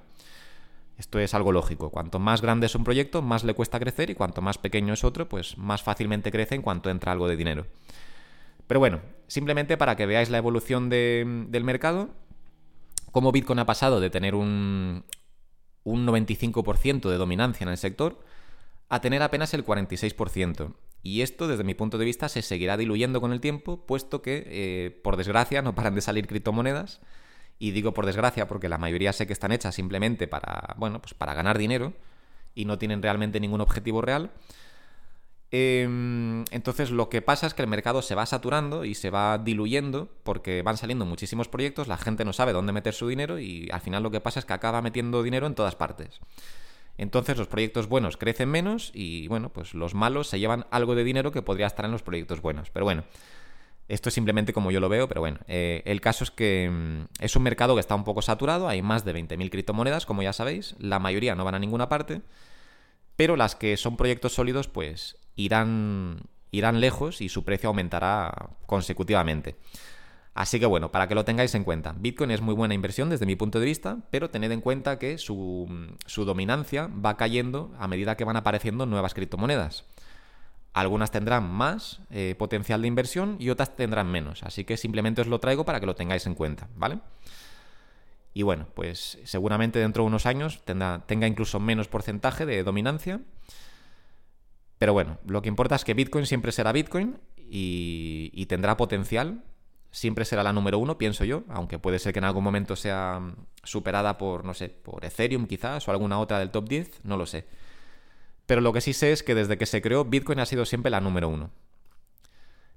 Esto 0.97 1.19
es 1.19 1.33
algo 1.33 1.51
lógico. 1.51 1.89
Cuanto 1.89 2.19
más 2.19 2.41
grande 2.41 2.67
es 2.67 2.75
un 2.75 2.83
proyecto, 2.83 3.21
más 3.21 3.43
le 3.43 3.53
cuesta 3.53 3.79
crecer 3.79 4.09
y 4.09 4.15
cuanto 4.15 4.41
más 4.41 4.57
pequeño 4.57 4.93
es 4.93 5.03
otro, 5.03 5.27
pues 5.27 5.57
más 5.57 5.81
fácilmente 5.81 6.31
crece 6.31 6.55
en 6.55 6.61
cuanto 6.61 6.89
entra 6.89 7.11
algo 7.11 7.27
de 7.27 7.35
dinero. 7.35 7.65
Pero 8.67 8.79
bueno, 8.79 9.01
simplemente 9.27 9.77
para 9.77 9.95
que 9.95 10.05
veáis 10.05 10.29
la 10.29 10.37
evolución 10.37 10.89
del 10.89 11.63
mercado, 11.63 12.09
cómo 13.11 13.31
Bitcoin 13.31 13.59
ha 13.59 13.65
pasado 13.65 13.99
de 13.99 14.09
tener 14.09 14.35
un, 14.35 15.03
un 15.83 16.07
95% 16.07 17.09
de 17.09 17.17
dominancia 17.17 17.63
en 17.65 17.69
el 17.69 17.77
sector 17.77 18.19
a 18.89 19.01
tener 19.01 19.23
apenas 19.23 19.53
el 19.53 19.65
46%. 19.65 20.73
Y 21.01 21.21
esto, 21.21 21.47
desde 21.47 21.65
mi 21.65 21.73
punto 21.73 21.97
de 21.97 22.05
vista, 22.05 22.29
se 22.29 22.41
seguirá 22.41 22.77
diluyendo 22.77 23.19
con 23.19 23.33
el 23.33 23.41
tiempo, 23.41 23.85
puesto 23.85 24.21
que, 24.21 24.43
eh, 24.47 25.01
por 25.03 25.17
desgracia, 25.17 25.61
no 25.61 25.75
paran 25.75 25.95
de 25.95 26.01
salir 26.01 26.27
criptomonedas 26.27 27.01
y 27.63 27.71
digo 27.71 27.93
por 27.93 28.05
desgracia 28.05 28.45
porque 28.45 28.67
la 28.67 28.77
mayoría 28.77 29.13
sé 29.13 29.25
que 29.25 29.31
están 29.31 29.53
hechas 29.53 29.73
simplemente 29.73 30.27
para, 30.27 30.75
bueno, 30.75 31.01
pues 31.01 31.13
para 31.13 31.33
ganar 31.33 31.57
dinero 31.57 31.93
y 32.53 32.65
no 32.65 32.77
tienen 32.77 33.01
realmente 33.01 33.39
ningún 33.39 33.61
objetivo 33.61 34.01
real. 34.01 34.31
Em, 35.49 36.43
entonces 36.51 36.91
lo 36.91 37.07
que 37.07 37.21
pasa 37.21 37.47
es 37.47 37.53
que 37.53 37.61
el 37.61 37.69
mercado 37.69 38.01
se 38.01 38.15
va 38.15 38.25
saturando 38.25 38.83
y 38.83 38.95
se 38.95 39.09
va 39.09 39.37
diluyendo 39.37 40.09
porque 40.23 40.61
van 40.61 40.75
saliendo 40.75 41.05
muchísimos 41.05 41.47
proyectos, 41.47 41.87
la 41.87 41.95
gente 41.95 42.25
no 42.25 42.33
sabe 42.33 42.51
dónde 42.51 42.73
meter 42.73 42.93
su 42.93 43.07
dinero 43.07 43.39
y 43.39 43.69
al 43.71 43.79
final 43.79 44.03
lo 44.03 44.11
que 44.11 44.19
pasa 44.19 44.41
es 44.41 44.45
que 44.45 44.51
acaba 44.51 44.81
metiendo 44.81 45.23
dinero 45.23 45.47
en 45.47 45.55
todas 45.55 45.77
partes. 45.77 46.19
Entonces 46.97 47.37
los 47.37 47.47
proyectos 47.47 47.87
buenos 47.87 48.17
crecen 48.17 48.49
menos 48.49 48.91
y 48.93 49.29
bueno, 49.29 49.53
pues 49.53 49.73
los 49.73 49.93
malos 49.93 50.27
se 50.27 50.37
llevan 50.37 50.65
algo 50.69 50.95
de 50.95 51.05
dinero 51.05 51.31
que 51.31 51.41
podría 51.41 51.67
estar 51.67 51.85
en 51.85 51.93
los 51.93 52.03
proyectos 52.03 52.41
buenos. 52.41 52.71
Pero 52.71 52.83
bueno, 52.83 53.05
esto 53.87 54.09
es 54.09 54.15
simplemente 54.15 54.53
como 54.53 54.71
yo 54.71 54.79
lo 54.79 54.89
veo, 54.89 55.07
pero 55.07 55.21
bueno, 55.21 55.39
eh, 55.47 55.81
el 55.85 56.01
caso 56.01 56.23
es 56.23 56.31
que 56.31 56.69
mm, 56.71 57.23
es 57.23 57.35
un 57.35 57.43
mercado 57.43 57.75
que 57.75 57.81
está 57.81 57.95
un 57.95 58.03
poco 58.03 58.21
saturado, 58.21 58.67
hay 58.67 58.81
más 58.81 59.05
de 59.05 59.13
20.000 59.13 59.49
criptomonedas, 59.49 60.05
como 60.05 60.23
ya 60.23 60.33
sabéis, 60.33 60.75
la 60.79 60.99
mayoría 60.99 61.35
no 61.35 61.43
van 61.43 61.55
a 61.55 61.59
ninguna 61.59 61.89
parte, 61.89 62.21
pero 63.15 63.35
las 63.35 63.55
que 63.55 63.77
son 63.77 63.97
proyectos 63.97 64.33
sólidos 64.33 64.67
pues 64.67 65.17
irán, 65.35 66.21
irán 66.51 66.79
lejos 66.79 67.21
y 67.21 67.29
su 67.29 67.43
precio 67.43 67.69
aumentará 67.69 68.49
consecutivamente. 68.65 69.55
Así 70.33 70.59
que 70.59 70.65
bueno, 70.65 70.91
para 70.91 71.07
que 71.07 71.13
lo 71.13 71.25
tengáis 71.25 71.53
en 71.53 71.63
cuenta, 71.63 71.93
Bitcoin 71.95 72.31
es 72.31 72.41
muy 72.41 72.55
buena 72.55 72.73
inversión 72.73 73.09
desde 73.09 73.27
mi 73.27 73.35
punto 73.35 73.59
de 73.59 73.65
vista, 73.65 73.99
pero 74.09 74.31
tened 74.31 74.51
en 74.51 74.61
cuenta 74.61 74.97
que 74.97 75.19
su, 75.19 75.67
su 76.07 76.25
dominancia 76.25 76.87
va 76.87 77.17
cayendo 77.17 77.71
a 77.77 77.87
medida 77.87 78.17
que 78.17 78.23
van 78.23 78.37
apareciendo 78.37 78.87
nuevas 78.87 79.13
criptomonedas. 79.13 79.85
Algunas 80.73 81.11
tendrán 81.11 81.49
más 81.49 82.01
eh, 82.09 82.35
potencial 82.37 82.81
de 82.81 82.87
inversión 82.87 83.37
y 83.39 83.49
otras 83.49 83.75
tendrán 83.75 84.07
menos. 84.07 84.41
Así 84.43 84.63
que 84.63 84.75
simplemente 84.75 85.21
os 85.21 85.27
lo 85.27 85.39
traigo 85.39 85.65
para 85.65 85.79
que 85.79 85.85
lo 85.85 85.95
tengáis 85.95 86.25
en 86.25 86.33
cuenta, 86.33 86.67
¿vale? 86.75 86.99
Y 88.33 88.41
bueno, 88.41 88.67
pues 88.73 89.19
seguramente 89.23 89.77
dentro 89.77 90.03
de 90.03 90.07
unos 90.07 90.25
años 90.25 90.63
tenga 90.65 91.27
incluso 91.27 91.59
menos 91.59 91.87
porcentaje 91.87 92.47
de 92.47 92.63
dominancia. 92.63 93.21
Pero 94.79 94.93
bueno, 94.93 95.19
lo 95.27 95.43
que 95.43 95.49
importa 95.49 95.75
es 95.75 95.85
que 95.85 95.93
Bitcoin 95.93 96.25
siempre 96.25 96.51
será 96.51 96.71
Bitcoin 96.71 97.19
y, 97.37 98.31
y 98.33 98.47
tendrá 98.47 98.75
potencial. 98.75 99.43
Siempre 99.91 100.25
será 100.25 100.41
la 100.41 100.53
número 100.53 100.79
uno, 100.79 100.97
pienso 100.97 101.23
yo, 101.23 101.43
aunque 101.49 101.77
puede 101.77 101.99
ser 101.99 102.13
que 102.13 102.19
en 102.19 102.25
algún 102.25 102.43
momento 102.43 102.75
sea 102.75 103.21
superada 103.63 104.17
por, 104.17 104.43
no 104.43 104.55
sé, 104.55 104.69
por 104.69 105.05
Ethereum 105.05 105.45
quizás 105.45 105.87
o 105.87 105.91
alguna 105.91 106.19
otra 106.19 106.39
del 106.39 106.49
top 106.49 106.67
10, 106.67 107.01
no 107.03 107.15
lo 107.15 107.27
sé. 107.27 107.45
Pero 108.53 108.61
lo 108.61 108.71
que 108.71 108.81
sí 108.81 108.93
sé 108.93 109.11
es 109.11 109.23
que 109.23 109.33
desde 109.33 109.57
que 109.57 109.65
se 109.65 109.81
creó, 109.81 110.05
Bitcoin 110.05 110.39
ha 110.39 110.45
sido 110.45 110.63
siempre 110.65 110.91
la 110.91 111.01
número 111.01 111.27
uno. 111.27 111.49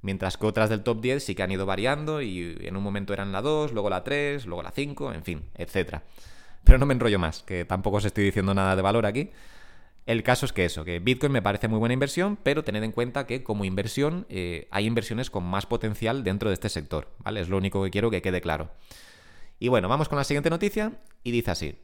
Mientras 0.00 0.38
que 0.38 0.46
otras 0.46 0.70
del 0.70 0.82
top 0.82 1.02
10 1.02 1.22
sí 1.22 1.34
que 1.34 1.42
han 1.42 1.52
ido 1.52 1.66
variando 1.66 2.22
y 2.22 2.56
en 2.62 2.78
un 2.78 2.82
momento 2.82 3.12
eran 3.12 3.30
la 3.30 3.42
2, 3.42 3.72
luego 3.74 3.90
la 3.90 4.02
3, 4.02 4.46
luego 4.46 4.62
la 4.62 4.70
5, 4.70 5.12
en 5.12 5.22
fin, 5.22 5.50
etc. 5.54 5.98
Pero 6.64 6.78
no 6.78 6.86
me 6.86 6.94
enrollo 6.94 7.18
más, 7.18 7.42
que 7.42 7.66
tampoco 7.66 7.98
os 7.98 8.06
estoy 8.06 8.24
diciendo 8.24 8.54
nada 8.54 8.74
de 8.74 8.80
valor 8.80 9.04
aquí. 9.04 9.32
El 10.06 10.22
caso 10.22 10.46
es 10.46 10.54
que 10.54 10.64
eso, 10.64 10.82
que 10.82 10.98
Bitcoin 10.98 11.32
me 11.32 11.42
parece 11.42 11.68
muy 11.68 11.78
buena 11.78 11.92
inversión, 11.92 12.38
pero 12.42 12.64
tened 12.64 12.82
en 12.82 12.92
cuenta 12.92 13.26
que 13.26 13.42
como 13.42 13.66
inversión 13.66 14.24
eh, 14.30 14.68
hay 14.70 14.86
inversiones 14.86 15.28
con 15.28 15.44
más 15.44 15.66
potencial 15.66 16.24
dentro 16.24 16.48
de 16.48 16.54
este 16.54 16.70
sector, 16.70 17.10
¿vale? 17.18 17.42
Es 17.42 17.50
lo 17.50 17.58
único 17.58 17.84
que 17.84 17.90
quiero 17.90 18.10
que 18.10 18.22
quede 18.22 18.40
claro. 18.40 18.70
Y 19.58 19.68
bueno, 19.68 19.90
vamos 19.90 20.08
con 20.08 20.16
la 20.16 20.24
siguiente 20.24 20.48
noticia 20.48 20.92
y 21.22 21.32
dice 21.32 21.50
así. 21.50 21.78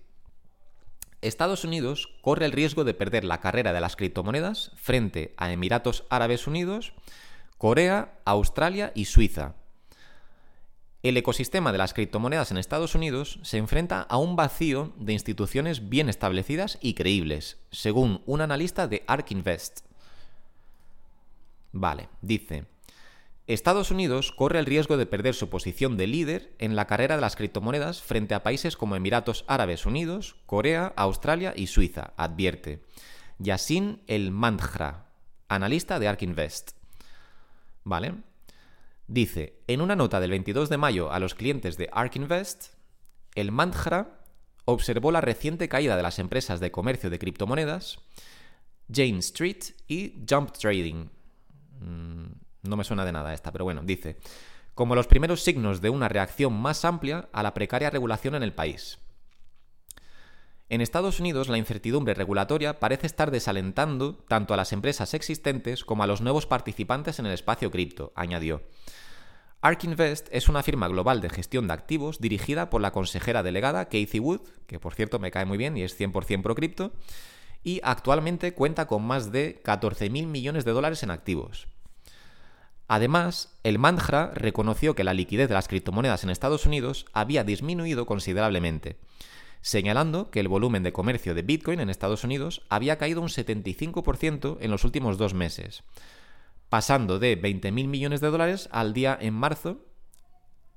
Estados 1.23 1.65
Unidos 1.65 2.11
corre 2.21 2.45
el 2.45 2.53
riesgo 2.53 2.85
de 2.85 2.95
perder 2.95 3.25
la 3.25 3.41
carrera 3.41 3.73
de 3.73 3.81
las 3.81 3.97
criptomonedas 3.97 4.73
frente 4.75 5.33
a 5.37 5.53
Emiratos 5.53 6.05
Árabes 6.11 6.47
Unidos, 6.47 6.93
Corea, 7.59 8.19
Australia 8.25 8.93
y 8.95 9.05
Suiza. 9.05 9.55
El 11.05 11.17
ecosistema 11.17 11.73
de 11.73 11.79
las 11.79 11.95
criptomonedas 11.95 12.51
en 12.51 12.59
Estados 12.59 12.95
Unidos 12.95 13.39
se 13.43 13.59
enfrenta 13.59 14.03
a 14.03 14.19
un 14.19 14.37
vacío 14.37 14.93
de 14.97 15.13
instituciones 15.13 15.89
bien 15.89 16.09
establecidas 16.09 16.79
y 16.81 16.95
creíbles, 16.95 17.59
según 17.71 18.23
un 18.27 18.41
analista 18.41 18.89
de 18.89 19.05
ARK 19.07 19.31
Invest. 19.31 19.81
Vale, 21.73 22.09
dice, 22.21 22.67
Estados 23.53 23.91
Unidos 23.91 24.33
corre 24.33 24.59
el 24.59 24.67
riesgo 24.67 24.97
de 24.97 25.07
perder 25.07 25.35
su 25.35 25.49
posición 25.49 25.97
de 25.97 26.07
líder 26.07 26.55
en 26.59 26.77
la 26.77 26.87
carrera 26.87 27.17
de 27.17 27.21
las 27.21 27.37
criptomonedas 27.37 28.03
frente 28.03 28.35
a 28.35 28.43
países 28.43 28.77
como 28.77 28.97
Emiratos 28.97 29.45
Árabes 29.49 29.87
Unidos, 29.87 30.37
Corea, 30.47 30.93
Australia 30.97 31.53
y 31.57 31.67
Suiza, 31.67 32.13
advierte. 32.17 32.83
Yassin 33.39 34.03
El 34.07 34.31
Mandhra, 34.31 35.13
analista 35.49 35.99
de 35.99 36.09
ARK 36.09 36.23
Invest. 36.23 36.73
¿Vale? 37.85 38.15
Dice, 39.07 39.61
en 39.67 39.81
una 39.81 39.97
nota 39.97 40.21
del 40.21 40.31
22 40.31 40.69
de 40.69 40.79
mayo 40.79 41.13
a 41.13 41.19
los 41.19 41.35
clientes 41.35 41.77
de 41.77 41.89
ARK 41.93 42.17
Invest, 42.17 42.75
el 43.35 43.51
Mantra 43.51 44.21
observó 44.65 45.11
la 45.11 45.21
reciente 45.21 45.69
caída 45.69 45.97
de 45.97 46.03
las 46.03 46.19
empresas 46.19 46.61
de 46.61 46.71
comercio 46.71 47.11
de 47.11 47.19
criptomonedas 47.19 47.99
Jane 48.93 49.19
Street 49.19 49.75
y 49.89 50.25
Jump 50.29 50.53
Trading. 50.53 51.09
Mm, 51.81 52.42
no 52.63 52.77
me 52.77 52.85
suena 52.85 53.05
de 53.05 53.13
nada 53.13 53.35
esta, 53.35 53.53
pero 53.53 53.65
bueno, 53.65 53.83
dice, 53.85 54.17
como 54.75 54.95
los 54.95 55.07
primeros 55.07 55.43
signos 55.43 55.81
de 55.81 55.91
una 55.91 56.09
reacción 56.09 56.53
más 56.53 56.85
amplia 56.85 57.29
a 57.33 57.43
la 57.43 57.55
precaria 57.55 57.91
regulación 57.91 58.35
en 58.35 58.43
el 58.43 58.55
país. 58.55 58.99
En 60.69 60.81
Estados 60.81 61.21
Unidos, 61.21 61.49
la 61.49 61.59
incertidumbre 61.59 62.15
regulatoria 62.15 62.81
parece 62.81 63.07
estar 63.07 63.31
desalentando 63.31 64.15
tanto 64.27 64.55
a 64.55 64.57
las 64.57 64.73
empresas 64.73 65.13
existentes 65.13 65.85
como 65.85 66.03
a 66.03 66.07
los 66.07 66.23
nuevos 66.23 66.47
participantes 66.47 67.19
en 67.19 67.27
el 67.27 67.33
espacio 67.33 67.71
cripto, 67.71 68.13
añadió. 68.17 68.63
ARK 69.61 69.85
Invest 69.85 70.29
es 70.33 70.49
una 70.49 70.63
firma 70.63 70.89
global 70.89 71.21
de 71.21 71.29
gestión 71.29 71.69
de 71.69 71.75
activos 71.75 72.21
dirigida 72.21 72.71
por 72.71 72.81
la 72.81 72.91
consejera 72.91 73.43
delegada 73.43 73.85
Kathy 73.85 74.19
Wood, 74.19 74.41
que 74.67 74.81
por 74.81 74.95
cierto 74.95 75.19
me 75.19 75.31
cae 75.31 75.45
muy 75.45 75.59
bien 75.59 75.77
y 75.77 75.83
es 75.83 76.01
100% 76.01 76.43
pro 76.43 76.55
cripto, 76.55 76.93
y 77.63 77.81
actualmente 77.85 78.55
cuenta 78.55 78.87
con 78.87 79.05
más 79.05 79.31
de 79.31 79.63
14.000 79.63 80.27
millones 80.27 80.65
de 80.65 80.73
dólares 80.73 81.03
en 81.03 81.11
activos. 81.11 81.69
Además, 82.89 83.57
el 83.63 83.79
Mantra 83.79 84.33
reconoció 84.35 84.95
que 84.95 85.05
la 85.05 85.15
liquidez 85.15 85.49
de 85.49 85.55
las 85.55 85.69
criptomonedas 85.69 86.25
en 86.25 86.31
Estados 86.31 86.67
Unidos 86.67 87.07
había 87.13 87.45
disminuido 87.45 88.07
considerablemente, 88.07 88.99
señalando 89.61 90.31
que 90.31 90.41
el 90.41 90.49
volumen 90.49 90.83
de 90.83 90.93
comercio 90.93 91.35
de 91.35 91.43
Bitcoin 91.43 91.81
en 91.81 91.89
Estados 91.89 92.25
Unidos 92.25 92.67
había 92.69 92.99
caído 92.99 93.23
un 93.23 93.29
75% 93.29 94.59
en 94.61 94.71
los 94.71 94.85
últimos 94.85 95.17
dos 95.17 95.35
meses, 95.35 95.85
pasando 96.69 97.19
de 97.19 97.41
20.000 97.41 97.87
millones 97.87 98.21
de 98.21 98.31
dólares 98.31 98.69
al 98.73 98.93
día 98.93 99.17
en 99.21 99.35
marzo, 99.35 99.87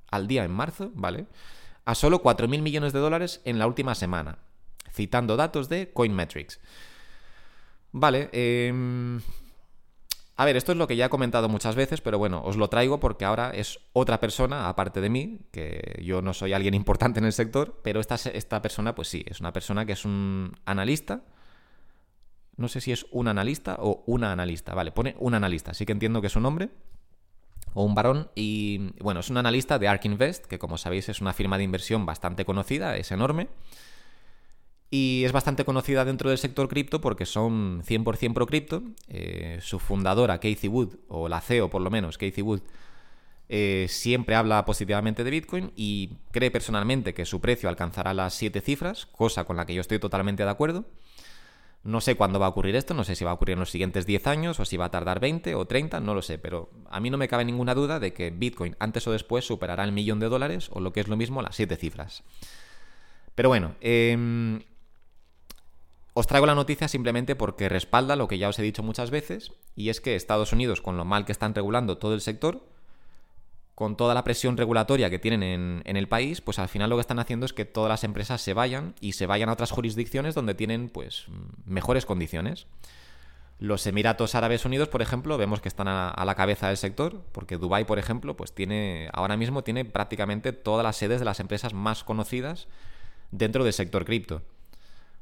al 0.10 0.28
día 0.28 0.46
en 0.46 0.52
marzo, 0.52 0.92
¿vale? 0.94 1.26
A 1.84 1.96
solo 1.96 2.22
4.000 2.22 2.62
millones 2.62 2.94
de 2.94 3.00
dólares 3.00 3.42
en 3.44 3.60
la 3.60 3.68
última 3.68 3.96
semana, 3.96 4.38
citando 4.92 5.36
datos 5.36 5.68
de 5.68 5.92
Coinmetrics. 5.92 6.60
Vale, 7.92 8.30
eh... 8.32 9.20
A 10.38 10.44
ver, 10.44 10.58
esto 10.58 10.74
es 10.74 10.78
lo 10.78 10.88
que 10.88 10.98
ya 10.98 11.06
he 11.06 11.10
comentado 11.10 11.48
muchas 11.48 11.76
veces, 11.76 12.02
pero 12.02 12.18
bueno, 12.18 12.42
os 12.44 12.58
lo 12.58 12.68
traigo 12.68 13.00
porque 13.00 13.24
ahora 13.24 13.52
es 13.52 13.80
otra 13.94 14.20
persona, 14.20 14.68
aparte 14.68 15.00
de 15.00 15.10
mí, 15.10 15.40
que 15.52 16.02
yo 16.04 16.22
no 16.22 16.34
soy 16.34 16.52
alguien 16.52 16.74
importante 16.76 17.20
en 17.20 17.26
el 17.26 17.34
sector, 17.34 17.80
pero 17.84 18.00
esta, 18.02 18.16
esta 18.16 18.62
persona, 18.62 18.96
pues 18.96 19.08
sí, 19.08 19.24
es 19.28 19.40
una 19.40 19.54
persona 19.54 19.86
que 19.86 19.94
es 19.94 20.04
un 20.04 20.52
analista, 20.66 21.24
no 22.58 22.68
sé 22.68 22.82
si 22.82 22.92
es 22.92 23.06
un 23.12 23.28
analista 23.28 23.78
o 23.80 24.04
una 24.08 24.32
analista. 24.32 24.74
Vale, 24.74 24.92
pone 24.92 25.16
un 25.20 25.34
analista, 25.34 25.72
así 25.72 25.86
que 25.86 25.92
entiendo 25.92 26.22
que 26.22 26.28
es 26.28 26.36
un 26.36 26.46
hombre 26.46 26.70
o 27.74 27.84
un 27.84 27.96
varón. 27.96 28.30
Y 28.36 28.94
bueno, 29.02 29.20
es 29.20 29.30
un 29.30 29.38
analista 29.38 29.78
de 29.80 29.88
ARK 29.88 30.06
Invest, 30.06 30.46
que 30.46 30.60
como 30.60 30.78
sabéis 30.78 31.10
es 31.10 31.22
una 31.22 31.34
firma 31.34 31.58
de 31.58 31.64
inversión 31.64 32.06
bastante 32.06 32.46
conocida, 32.46 32.98
es 32.98 33.12
enorme. 33.12 33.50
Y 34.92 35.24
es 35.26 35.32
bastante 35.32 35.66
conocida 35.66 36.06
dentro 36.06 36.30
del 36.30 36.38
sector 36.38 36.68
cripto 36.68 37.02
porque 37.02 37.26
son 37.26 37.82
100% 37.84 38.34
pro 38.34 38.46
cripto. 38.46 38.84
Eh, 39.08 39.60
su 39.62 39.80
fundadora, 39.80 40.40
Casey 40.40 40.70
Wood, 40.70 40.96
o 41.08 41.28
la 41.28 41.42
CEO 41.42 41.70
por 41.70 41.82
lo 41.82 41.90
menos, 41.90 42.18
Casey 42.18 42.44
Wood, 42.44 42.62
eh, 43.48 43.86
siempre 43.90 44.36
habla 44.36 44.66
positivamente 44.66 45.24
de 45.24 45.30
Bitcoin 45.30 45.72
y 45.76 46.18
cree 46.32 46.50
personalmente 46.50 47.14
que 47.14 47.26
su 47.26 47.42
precio 47.42 47.70
alcanzará 47.70 48.14
las 48.14 48.34
7 48.34 48.62
cifras, 48.62 49.06
cosa 49.06 49.44
con 49.44 49.56
la 49.56 49.66
que 49.66 49.76
yo 49.76 49.82
estoy 49.82 50.00
totalmente 50.00 50.44
de 50.44 50.50
acuerdo. 50.50 50.86
No 51.84 52.02
sé 52.02 52.16
cuándo 52.16 52.40
va 52.40 52.48
a 52.48 52.50
ocurrir 52.50 52.76
esto, 52.76 52.96
no 52.96 53.04
sé 53.04 53.16
si 53.16 53.24
va 53.24 53.30
a 53.30 53.36
ocurrir 53.36 53.54
en 53.54 53.60
los 53.60 53.70
siguientes 53.70 54.08
10 54.08 54.26
años 54.26 54.60
o 54.60 54.66
si 54.66 54.76
va 54.76 54.86
a 54.86 54.92
tardar 54.92 55.20
20 55.20 55.54
o 55.54 55.66
30, 55.66 56.00
no 56.00 56.16
lo 56.16 56.24
sé, 56.24 56.40
pero 56.40 56.72
a 56.90 57.00
mí 57.00 57.12
no 57.12 57.18
me 57.20 57.28
cabe 57.28 57.46
ninguna 57.46 57.76
duda 57.76 58.00
de 58.00 58.12
que 58.12 58.32
Bitcoin 58.32 58.76
antes 58.80 59.06
o 59.08 59.12
después 59.12 59.46
superará 59.46 59.84
el 59.84 59.92
millón 59.92 60.20
de 60.20 60.28
dólares 60.28 60.70
o 60.72 60.80
lo 60.80 60.92
que 60.92 61.02
es 61.02 61.08
lo 61.08 61.16
mismo 61.16 61.44
las 61.44 61.56
7 61.56 61.76
cifras. 61.76 62.24
Pero 63.36 63.50
bueno, 63.50 63.76
em, 63.82 64.62
os 66.16 66.28
traigo 66.28 66.46
la 66.46 66.56
noticia 66.56 66.88
simplemente 66.88 67.36
porque 67.36 67.68
respalda 67.68 68.16
lo 68.16 68.30
que 68.30 68.38
ya 68.38 68.48
os 68.48 68.58
he 68.58 68.64
dicho 68.64 68.82
muchas 68.84 69.12
veces, 69.12 69.52
y 69.76 69.90
es 69.90 70.00
que 70.00 70.16
Estados 70.16 70.54
Unidos, 70.54 70.82
con 70.82 70.96
lo 70.96 71.04
mal 71.04 71.26
que 71.26 71.34
están 71.34 71.54
regulando 71.54 71.98
todo 71.98 72.14
el 72.14 72.22
sector, 72.22 72.64
con 73.76 73.98
toda 73.98 74.14
la 74.14 74.24
presión 74.24 74.56
regulatoria 74.56 75.10
que 75.10 75.20
tienen 75.20 75.84
en, 75.84 75.98
el 75.98 76.08
país, 76.08 76.40
pues 76.40 76.58
al 76.58 76.70
final 76.70 76.90
lo 76.90 76.96
que 76.96 77.02
están 77.02 77.20
haciendo 77.20 77.46
es 77.46 77.52
que 77.52 77.66
todas 77.66 77.90
las 77.90 78.06
empresas 78.06 78.42
se 78.42 78.54
vayan 78.54 78.96
y 79.02 79.12
se 79.12 79.26
vayan 79.26 79.50
a 79.50 79.54
otras 79.54 79.72
jurisdicciones 79.72 80.34
donde 80.34 80.56
tienen 80.56 80.88
pues 80.88 81.26
mejores 81.66 82.06
condiciones. 82.06 82.68
Los 83.60 83.86
Emiratos 83.86 84.36
Árabes 84.36 84.64
Unidos, 84.64 84.88
por 84.88 85.02
ejemplo, 85.02 85.38
vemos 85.38 85.60
que 85.60 85.68
están 85.68 85.90
a, 85.90 86.24
la 86.26 86.36
cabeza 86.36 86.70
del 86.70 86.78
sector, 86.78 87.22
porque 87.34 87.58
Dubai, 87.58 87.86
por 87.86 88.00
ejemplo, 88.00 88.38
pues 88.38 88.54
tiene 88.54 89.10
ahora 89.12 89.36
mismo 89.36 89.66
tiene 89.66 89.84
prácticamente 89.84 90.54
todas 90.54 90.86
las 90.86 90.96
sedes 90.96 91.20
de 91.20 91.26
las 91.26 91.42
empresas 91.42 91.74
más 91.74 92.06
conocidas 92.06 92.70
dentro 93.32 93.66
del 93.66 93.74
sector 93.74 94.06
cripto. 94.06 94.42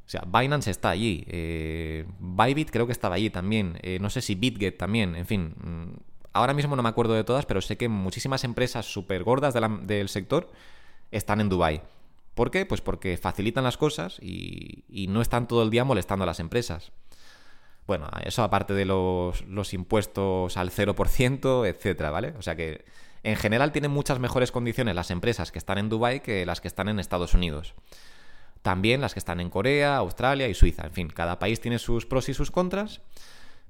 O 0.05 0.09
sea, 0.09 0.23
Binance 0.27 0.69
está 0.69 0.89
allí, 0.89 1.23
eh, 1.27 2.05
Bybit 2.19 2.71
creo 2.71 2.85
que 2.85 2.91
estaba 2.91 3.15
allí 3.15 3.29
también, 3.29 3.79
eh, 3.81 3.99
no 4.01 4.09
sé 4.09 4.21
si 4.21 4.35
BitGet 4.35 4.77
también, 4.77 5.15
en 5.15 5.25
fin, 5.25 5.55
mm, 5.57 5.93
ahora 6.33 6.53
mismo 6.53 6.75
no 6.75 6.83
me 6.83 6.89
acuerdo 6.89 7.13
de 7.13 7.23
todas, 7.23 7.45
pero 7.45 7.61
sé 7.61 7.77
que 7.77 7.87
muchísimas 7.87 8.43
empresas 8.43 8.85
súper 8.85 9.23
gordas 9.23 9.53
del 9.53 10.09
sector 10.09 10.51
están 11.11 11.39
en 11.39 11.49
Dubai. 11.49 11.81
¿Por 12.33 12.49
qué? 12.51 12.65
Pues 12.65 12.81
porque 12.81 13.17
facilitan 13.17 13.63
las 13.63 13.77
cosas 13.77 14.17
y, 14.19 14.83
no 15.09 15.21
están 15.21 15.47
todo 15.47 15.63
el 15.63 15.69
día 15.69 15.83
molestando 15.83 16.23
a 16.23 16.25
las 16.25 16.39
empresas. 16.39 16.91
Bueno, 17.85 18.09
eso 18.23 18.43
aparte 18.43 18.73
de 18.73 18.85
los, 18.85 19.73
impuestos 19.73 20.57
al 20.57 20.71
0%, 20.71 21.67
etcétera, 21.67 22.11
¿vale? 22.11 22.33
O 22.37 22.41
sea 22.41 22.55
que 22.55 22.85
en 23.23 23.35
general 23.35 23.71
tienen 23.71 23.91
muchas 23.91 24.19
mejores 24.19 24.51
condiciones 24.51 24.95
las 24.95 25.11
empresas 25.11 25.51
que 25.51 25.59
están 25.59 25.77
en 25.77 25.89
Dubai 25.89 26.21
que 26.21 26.45
las 26.45 26.59
que 26.59 26.67
están 26.67 26.89
en 26.89 26.99
Estados 26.99 27.33
Unidos. 27.33 27.75
También 28.63 29.02
las 29.02 29.13
que 29.13 29.19
están 29.19 29.41
en 29.41 29.49
Corea, 29.49 29.97
Australia 29.97 30.47
y 30.47 30.56
Suiza. 30.56 30.86
En 30.86 30.93
fin, 30.93 31.08
cada 31.10 31.38
país 31.38 31.60
tiene 31.60 31.78
sus 31.80 32.06
pros 32.06 32.30
y 32.30 32.34
sus 32.34 32.49
contras. 32.49 33.02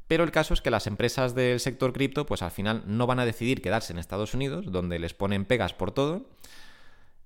Pero 0.08 0.24
el 0.24 0.32
caso 0.32 0.54
es 0.54 0.62
que 0.62 0.70
las 0.70 0.86
empresas 0.86 1.34
del 1.34 1.60
sector 1.60 1.94
cripto, 1.94 2.26
pues 2.26 2.44
al 2.44 2.52
final 2.52 2.84
no 2.86 3.08
van 3.08 3.20
a 3.20 3.26
decidir 3.26 3.62
quedarse 3.62 3.92
en 3.92 4.00
Estados 4.00 4.36
Unidos, 4.36 4.72
donde 4.72 5.00
les 5.00 5.14
ponen 5.16 5.46
pegas 5.46 5.74
por 5.74 5.92
todo, 5.92 6.28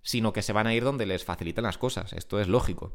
sino 0.01 0.31
que 0.31 0.41
se 0.41 0.53
van 0.53 0.67
a 0.67 0.73
ir 0.73 0.83
donde 0.85 1.05
les 1.05 1.25
facilitan 1.25 1.65
las 1.65 1.77
cosas. 1.77 2.13
Esto 2.13 2.39
es 2.39 2.47
lógico. 2.47 2.93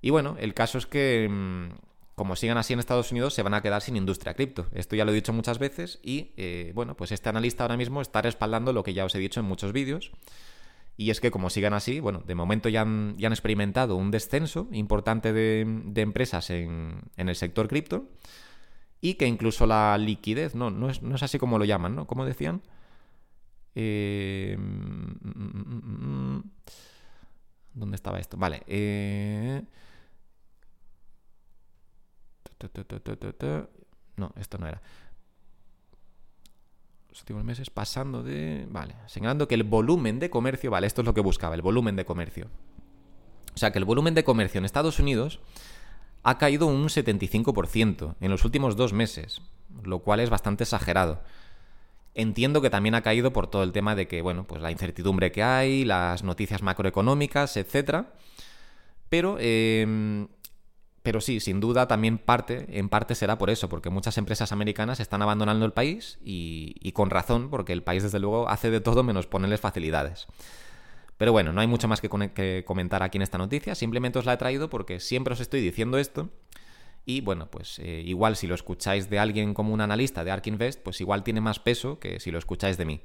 Y 0.00 0.08
bueno, 0.08 0.36
el 0.38 0.54
caso 0.54 0.78
es 0.78 0.86
que, 0.86 1.28
mm, 1.30 1.74
como 2.14 2.36
sigan 2.36 2.56
así 2.56 2.72
en 2.72 2.78
Estados 2.78 3.12
Unidos, 3.12 3.34
se 3.34 3.42
van 3.42 3.52
a 3.52 3.60
quedar 3.60 3.82
sin 3.82 3.96
industria 3.96 4.32
cripto. 4.32 4.66
Esto 4.72 4.96
ya 4.96 5.04
lo 5.04 5.12
he 5.12 5.14
dicho 5.14 5.34
muchas 5.34 5.58
veces 5.58 6.00
y, 6.02 6.32
eh, 6.38 6.72
bueno, 6.74 6.96
pues 6.96 7.12
este 7.12 7.28
analista 7.28 7.64
ahora 7.64 7.76
mismo 7.76 8.00
está 8.00 8.22
respaldando 8.22 8.72
lo 8.72 8.84
que 8.84 8.94
ya 8.94 9.04
os 9.04 9.14
he 9.14 9.18
dicho 9.18 9.40
en 9.40 9.46
muchos 9.46 9.72
vídeos. 9.72 10.12
Y 10.96 11.10
es 11.10 11.20
que 11.20 11.30
como 11.30 11.50
sigan 11.50 11.74
así, 11.74 12.00
bueno, 12.00 12.22
de 12.26 12.34
momento 12.34 12.68
ya 12.68 12.82
han, 12.82 13.16
ya 13.18 13.28
han 13.28 13.32
experimentado 13.32 13.96
un 13.96 14.10
descenso 14.10 14.68
importante 14.72 15.32
de, 15.32 15.60
empresas 15.96 16.50
en, 16.50 17.00
en 17.16 17.28
el 17.28 17.36
sector 17.36 17.68
cripto 17.68 18.08
y 19.00 19.14
que 19.14 19.26
incluso 19.26 19.66
la 19.66 19.98
liquidez, 19.98 20.54
no, 20.54 20.70
no 20.70 20.88
es, 20.88 21.02
no 21.02 21.16
es 21.16 21.22
así 21.22 21.38
como 21.38 21.58
lo 21.58 21.64
llaman, 21.64 21.96
¿no? 21.96 22.06
¿Cómo 22.06 22.24
decían? 22.24 22.62
Eh, 23.74 24.56
¿Dónde 27.74 27.96
estaba 27.96 28.20
esto? 28.20 28.36
Vale. 28.36 28.62
Eh, 28.66 29.62
no, 34.16 34.32
esto 34.36 34.58
no 34.58 34.68
era. 34.68 34.80
Los 37.12 37.20
últimos 37.20 37.44
meses 37.44 37.68
pasando 37.68 38.22
de... 38.22 38.66
Vale, 38.70 38.94
señalando 39.04 39.46
que 39.46 39.54
el 39.54 39.64
volumen 39.64 40.18
de 40.18 40.30
comercio, 40.30 40.70
vale, 40.70 40.86
esto 40.86 41.02
es 41.02 41.06
lo 41.06 41.12
que 41.12 41.20
buscaba, 41.20 41.54
el 41.54 41.60
volumen 41.60 41.94
de 41.94 42.06
comercio. 42.06 42.48
O 43.54 43.58
sea, 43.58 43.70
que 43.70 43.78
el 43.78 43.84
volumen 43.84 44.14
de 44.14 44.24
comercio 44.24 44.58
en 44.58 44.64
Estados 44.64 44.98
Unidos 44.98 45.38
ha 46.22 46.38
caído 46.38 46.66
un 46.66 46.84
75% 46.84 48.14
en 48.18 48.30
los 48.30 48.46
últimos 48.46 48.76
dos 48.76 48.94
meses, 48.94 49.42
lo 49.82 49.98
cual 49.98 50.20
es 50.20 50.30
bastante 50.30 50.64
exagerado. 50.64 51.20
Entiendo 52.14 52.62
que 52.62 52.70
también 52.70 52.94
ha 52.94 53.02
caído 53.02 53.30
por 53.30 53.46
todo 53.46 53.62
el 53.62 53.72
tema 53.72 53.94
de 53.94 54.08
que, 54.08 54.22
bueno, 54.22 54.46
pues 54.46 54.62
la 54.62 54.70
incertidumbre 54.70 55.32
que 55.32 55.42
hay, 55.42 55.84
las 55.84 56.24
noticias 56.24 56.62
macroeconómicas, 56.62 57.58
etc. 57.58 58.06
Pero, 59.10 59.36
em, 59.38 60.28
pero 61.02 61.20
sí, 61.20 61.40
sin 61.40 61.58
duda 61.58 61.88
también 61.88 62.18
parte, 62.18 62.66
en 62.78 62.88
parte 62.88 63.14
será 63.14 63.36
por 63.36 63.50
eso, 63.50 63.68
porque 63.68 63.90
muchas 63.90 64.18
empresas 64.18 64.52
americanas 64.52 65.00
están 65.00 65.20
abandonando 65.20 65.66
el 65.66 65.72
país 65.72 66.18
y, 66.24 66.92
con 66.92 67.10
razón, 67.10 67.50
porque 67.50 67.72
el 67.72 67.82
país 67.82 68.04
desde 68.04 68.20
luego 68.20 68.48
hace 68.48 68.70
de 68.70 68.80
todo 68.80 69.02
menos 69.02 69.26
ponerles 69.26 69.60
facilidades. 69.60 70.28
Pero 71.18 71.32
bueno, 71.32 71.52
no 71.52 71.60
hay 71.60 71.66
mucho 71.66 71.88
más 71.88 72.00
que, 72.00 72.64
comentar 72.64 73.02
aquí 73.02 73.18
en 73.18 73.22
esta 73.22 73.38
noticia, 73.38 73.74
simplemente 73.74 74.18
os 74.18 74.26
la 74.26 74.34
he 74.34 74.36
traído 74.36 74.70
porque 74.70 75.00
siempre 75.00 75.34
os 75.34 75.40
estoy 75.40 75.60
diciendo 75.60 75.98
esto. 75.98 76.30
Y 77.04 77.20
bueno, 77.20 77.50
pues 77.50 77.80
eh, 77.80 78.02
igual 78.04 78.36
si 78.36 78.46
lo 78.46 78.54
escucháis 78.54 79.10
de 79.10 79.18
alguien 79.18 79.54
como 79.54 79.74
un 79.74 79.80
analista 79.80 80.22
de 80.22 80.30
ARK 80.30 80.46
Invest, 80.46 80.82
pues 80.84 81.00
igual 81.00 81.24
tiene 81.24 81.40
más 81.40 81.58
peso 81.58 81.98
que 81.98 82.20
si 82.20 82.30
lo 82.30 82.38
escucháis 82.38 82.76
de 82.76 82.84
mí. 82.84 83.00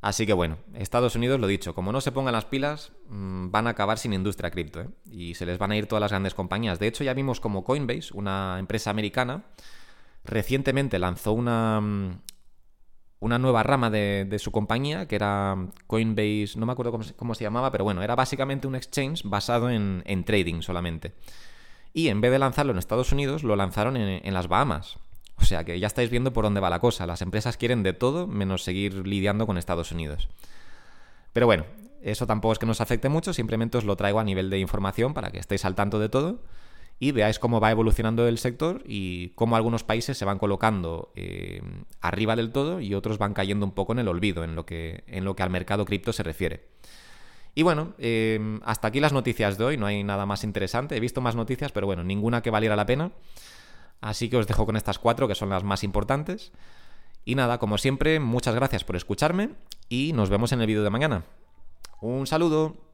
Así 0.00 0.26
que 0.26 0.32
bueno, 0.32 0.58
Estados 0.74 1.16
Unidos, 1.16 1.40
lo 1.40 1.48
dicho, 1.48 1.74
como 1.74 1.90
no 1.90 2.00
se 2.00 2.12
pongan 2.12 2.32
las 2.32 2.44
pilas, 2.44 2.92
mm, 3.08 3.50
van 3.50 3.66
a 3.66 3.70
acabar 3.70 3.98
sin 3.98 4.12
industria 4.12 4.50
cripto, 4.50 4.82
¿eh? 4.82 4.88
Y 5.10 5.34
se 5.34 5.44
les 5.44 5.58
van 5.58 5.72
a 5.72 5.76
ir 5.76 5.86
todas 5.86 6.00
las 6.00 6.12
grandes 6.12 6.34
compañías. 6.34 6.78
De 6.78 6.86
hecho, 6.86 7.02
ya 7.02 7.14
vimos 7.14 7.40
como 7.40 7.64
Coinbase, 7.64 8.10
una 8.14 8.58
empresa 8.60 8.90
americana, 8.90 9.44
recientemente 10.24 10.98
lanzó 11.00 11.32
una, 11.32 11.80
mm, 11.80 12.20
una 13.20 13.38
nueva 13.38 13.64
rama 13.64 13.90
de, 13.90 14.36
su 14.38 14.52
compañía, 14.52 15.08
que 15.08 15.16
era 15.16 15.56
Coinbase, 15.88 16.52
no 16.56 16.66
me 16.66 16.72
acuerdo 16.72 16.92
cómo, 17.16 17.34
se 17.34 17.44
llamaba, 17.44 17.72
pero 17.72 17.84
bueno, 17.84 18.02
era 18.02 18.14
básicamente 18.14 18.68
un 18.68 18.76
exchange 18.76 19.22
basado 19.24 19.70
en, 19.70 20.24
trading 20.24 20.62
solamente. 20.62 21.14
Y 21.92 22.08
en 22.08 22.20
vez 22.20 22.30
de 22.30 22.38
lanzarlo 22.38 22.72
en 22.72 22.78
Estados 22.78 23.10
Unidos, 23.12 23.42
lo 23.42 23.56
lanzaron 23.56 23.96
en, 23.96 24.24
en, 24.24 24.34
las 24.34 24.46
Bahamas. 24.46 24.98
O 25.40 25.44
sea 25.44 25.64
que 25.64 25.78
ya 25.78 25.86
estáis 25.86 26.10
viendo 26.10 26.32
por 26.32 26.44
dónde 26.44 26.60
va 26.60 26.70
la 26.70 26.80
cosa. 26.80 27.06
Las 27.06 27.22
empresas 27.22 27.56
quieren 27.56 27.82
de 27.82 27.92
todo 27.92 28.26
menos 28.26 28.64
seguir 28.64 29.06
lidiando 29.06 29.46
con 29.46 29.58
Estados 29.58 29.92
Unidos. 29.92 30.28
Pero 31.32 31.46
bueno, 31.46 31.64
eso 32.02 32.26
tampoco 32.26 32.52
es 32.52 32.58
que 32.58 32.66
nos 32.66 32.80
afecte 32.80 33.08
mucho, 33.08 33.32
simplemente 33.32 33.78
os 33.78 33.84
lo 33.84 33.96
traigo 33.96 34.20
a 34.20 34.24
nivel 34.24 34.50
de 34.50 34.58
información 34.58 35.14
para 35.14 35.30
que 35.30 35.38
estéis 35.38 35.64
al 35.64 35.74
tanto 35.74 35.98
de 35.98 36.08
todo 36.08 36.40
y 37.00 37.12
veáis 37.12 37.38
cómo 37.38 37.60
va 37.60 37.70
evolucionando 37.70 38.26
el 38.26 38.38
sector 38.38 38.82
y 38.84 39.28
cómo 39.30 39.56
algunos 39.56 39.84
países 39.84 40.18
se 40.18 40.24
van 40.24 40.38
colocando 40.38 41.12
eh, 41.14 41.62
arriba 42.00 42.34
del 42.34 42.50
todo 42.50 42.80
y 42.80 42.94
otros 42.94 43.18
van 43.18 43.34
cayendo 43.34 43.64
un 43.64 43.72
poco 43.72 43.92
en 43.92 44.00
el 44.00 44.08
olvido 44.08 44.42
en 44.42 44.56
lo 44.56 44.66
que, 44.66 45.04
en 45.06 45.24
lo 45.24 45.36
que 45.36 45.42
al 45.42 45.50
mercado 45.50 45.84
cripto 45.84 46.12
se 46.12 46.24
refiere. 46.24 46.66
Y 47.54 47.62
bueno, 47.62 47.94
eh, 47.98 48.58
hasta 48.64 48.88
aquí 48.88 49.00
las 49.00 49.12
noticias 49.12 49.58
de 49.58 49.64
hoy, 49.64 49.76
no 49.76 49.86
hay 49.86 50.04
nada 50.04 50.26
más 50.26 50.44
interesante, 50.44 50.96
he 50.96 51.00
visto 51.00 51.20
más 51.20 51.34
noticias, 51.34 51.72
pero 51.72 51.86
bueno, 51.86 52.04
ninguna 52.04 52.42
que 52.42 52.50
valiera 52.50 52.76
la 52.76 52.86
pena. 52.86 53.12
Así 54.00 54.28
que 54.28 54.36
os 54.36 54.46
dejo 54.46 54.66
con 54.66 54.76
estas 54.76 54.98
cuatro, 54.98 55.28
que 55.28 55.34
son 55.34 55.50
las 55.50 55.64
más 55.64 55.84
importantes. 55.84 56.52
Y 57.24 57.34
nada, 57.34 57.58
como 57.58 57.78
siempre, 57.78 58.20
muchas 58.20 58.54
gracias 58.54 58.84
por 58.84 58.96
escucharme 58.96 59.50
y 59.88 60.12
nos 60.14 60.30
vemos 60.30 60.52
en 60.52 60.60
el 60.60 60.66
vídeo 60.66 60.82
de 60.82 60.90
mañana. 60.90 61.24
Un 62.00 62.26
saludo. 62.26 62.87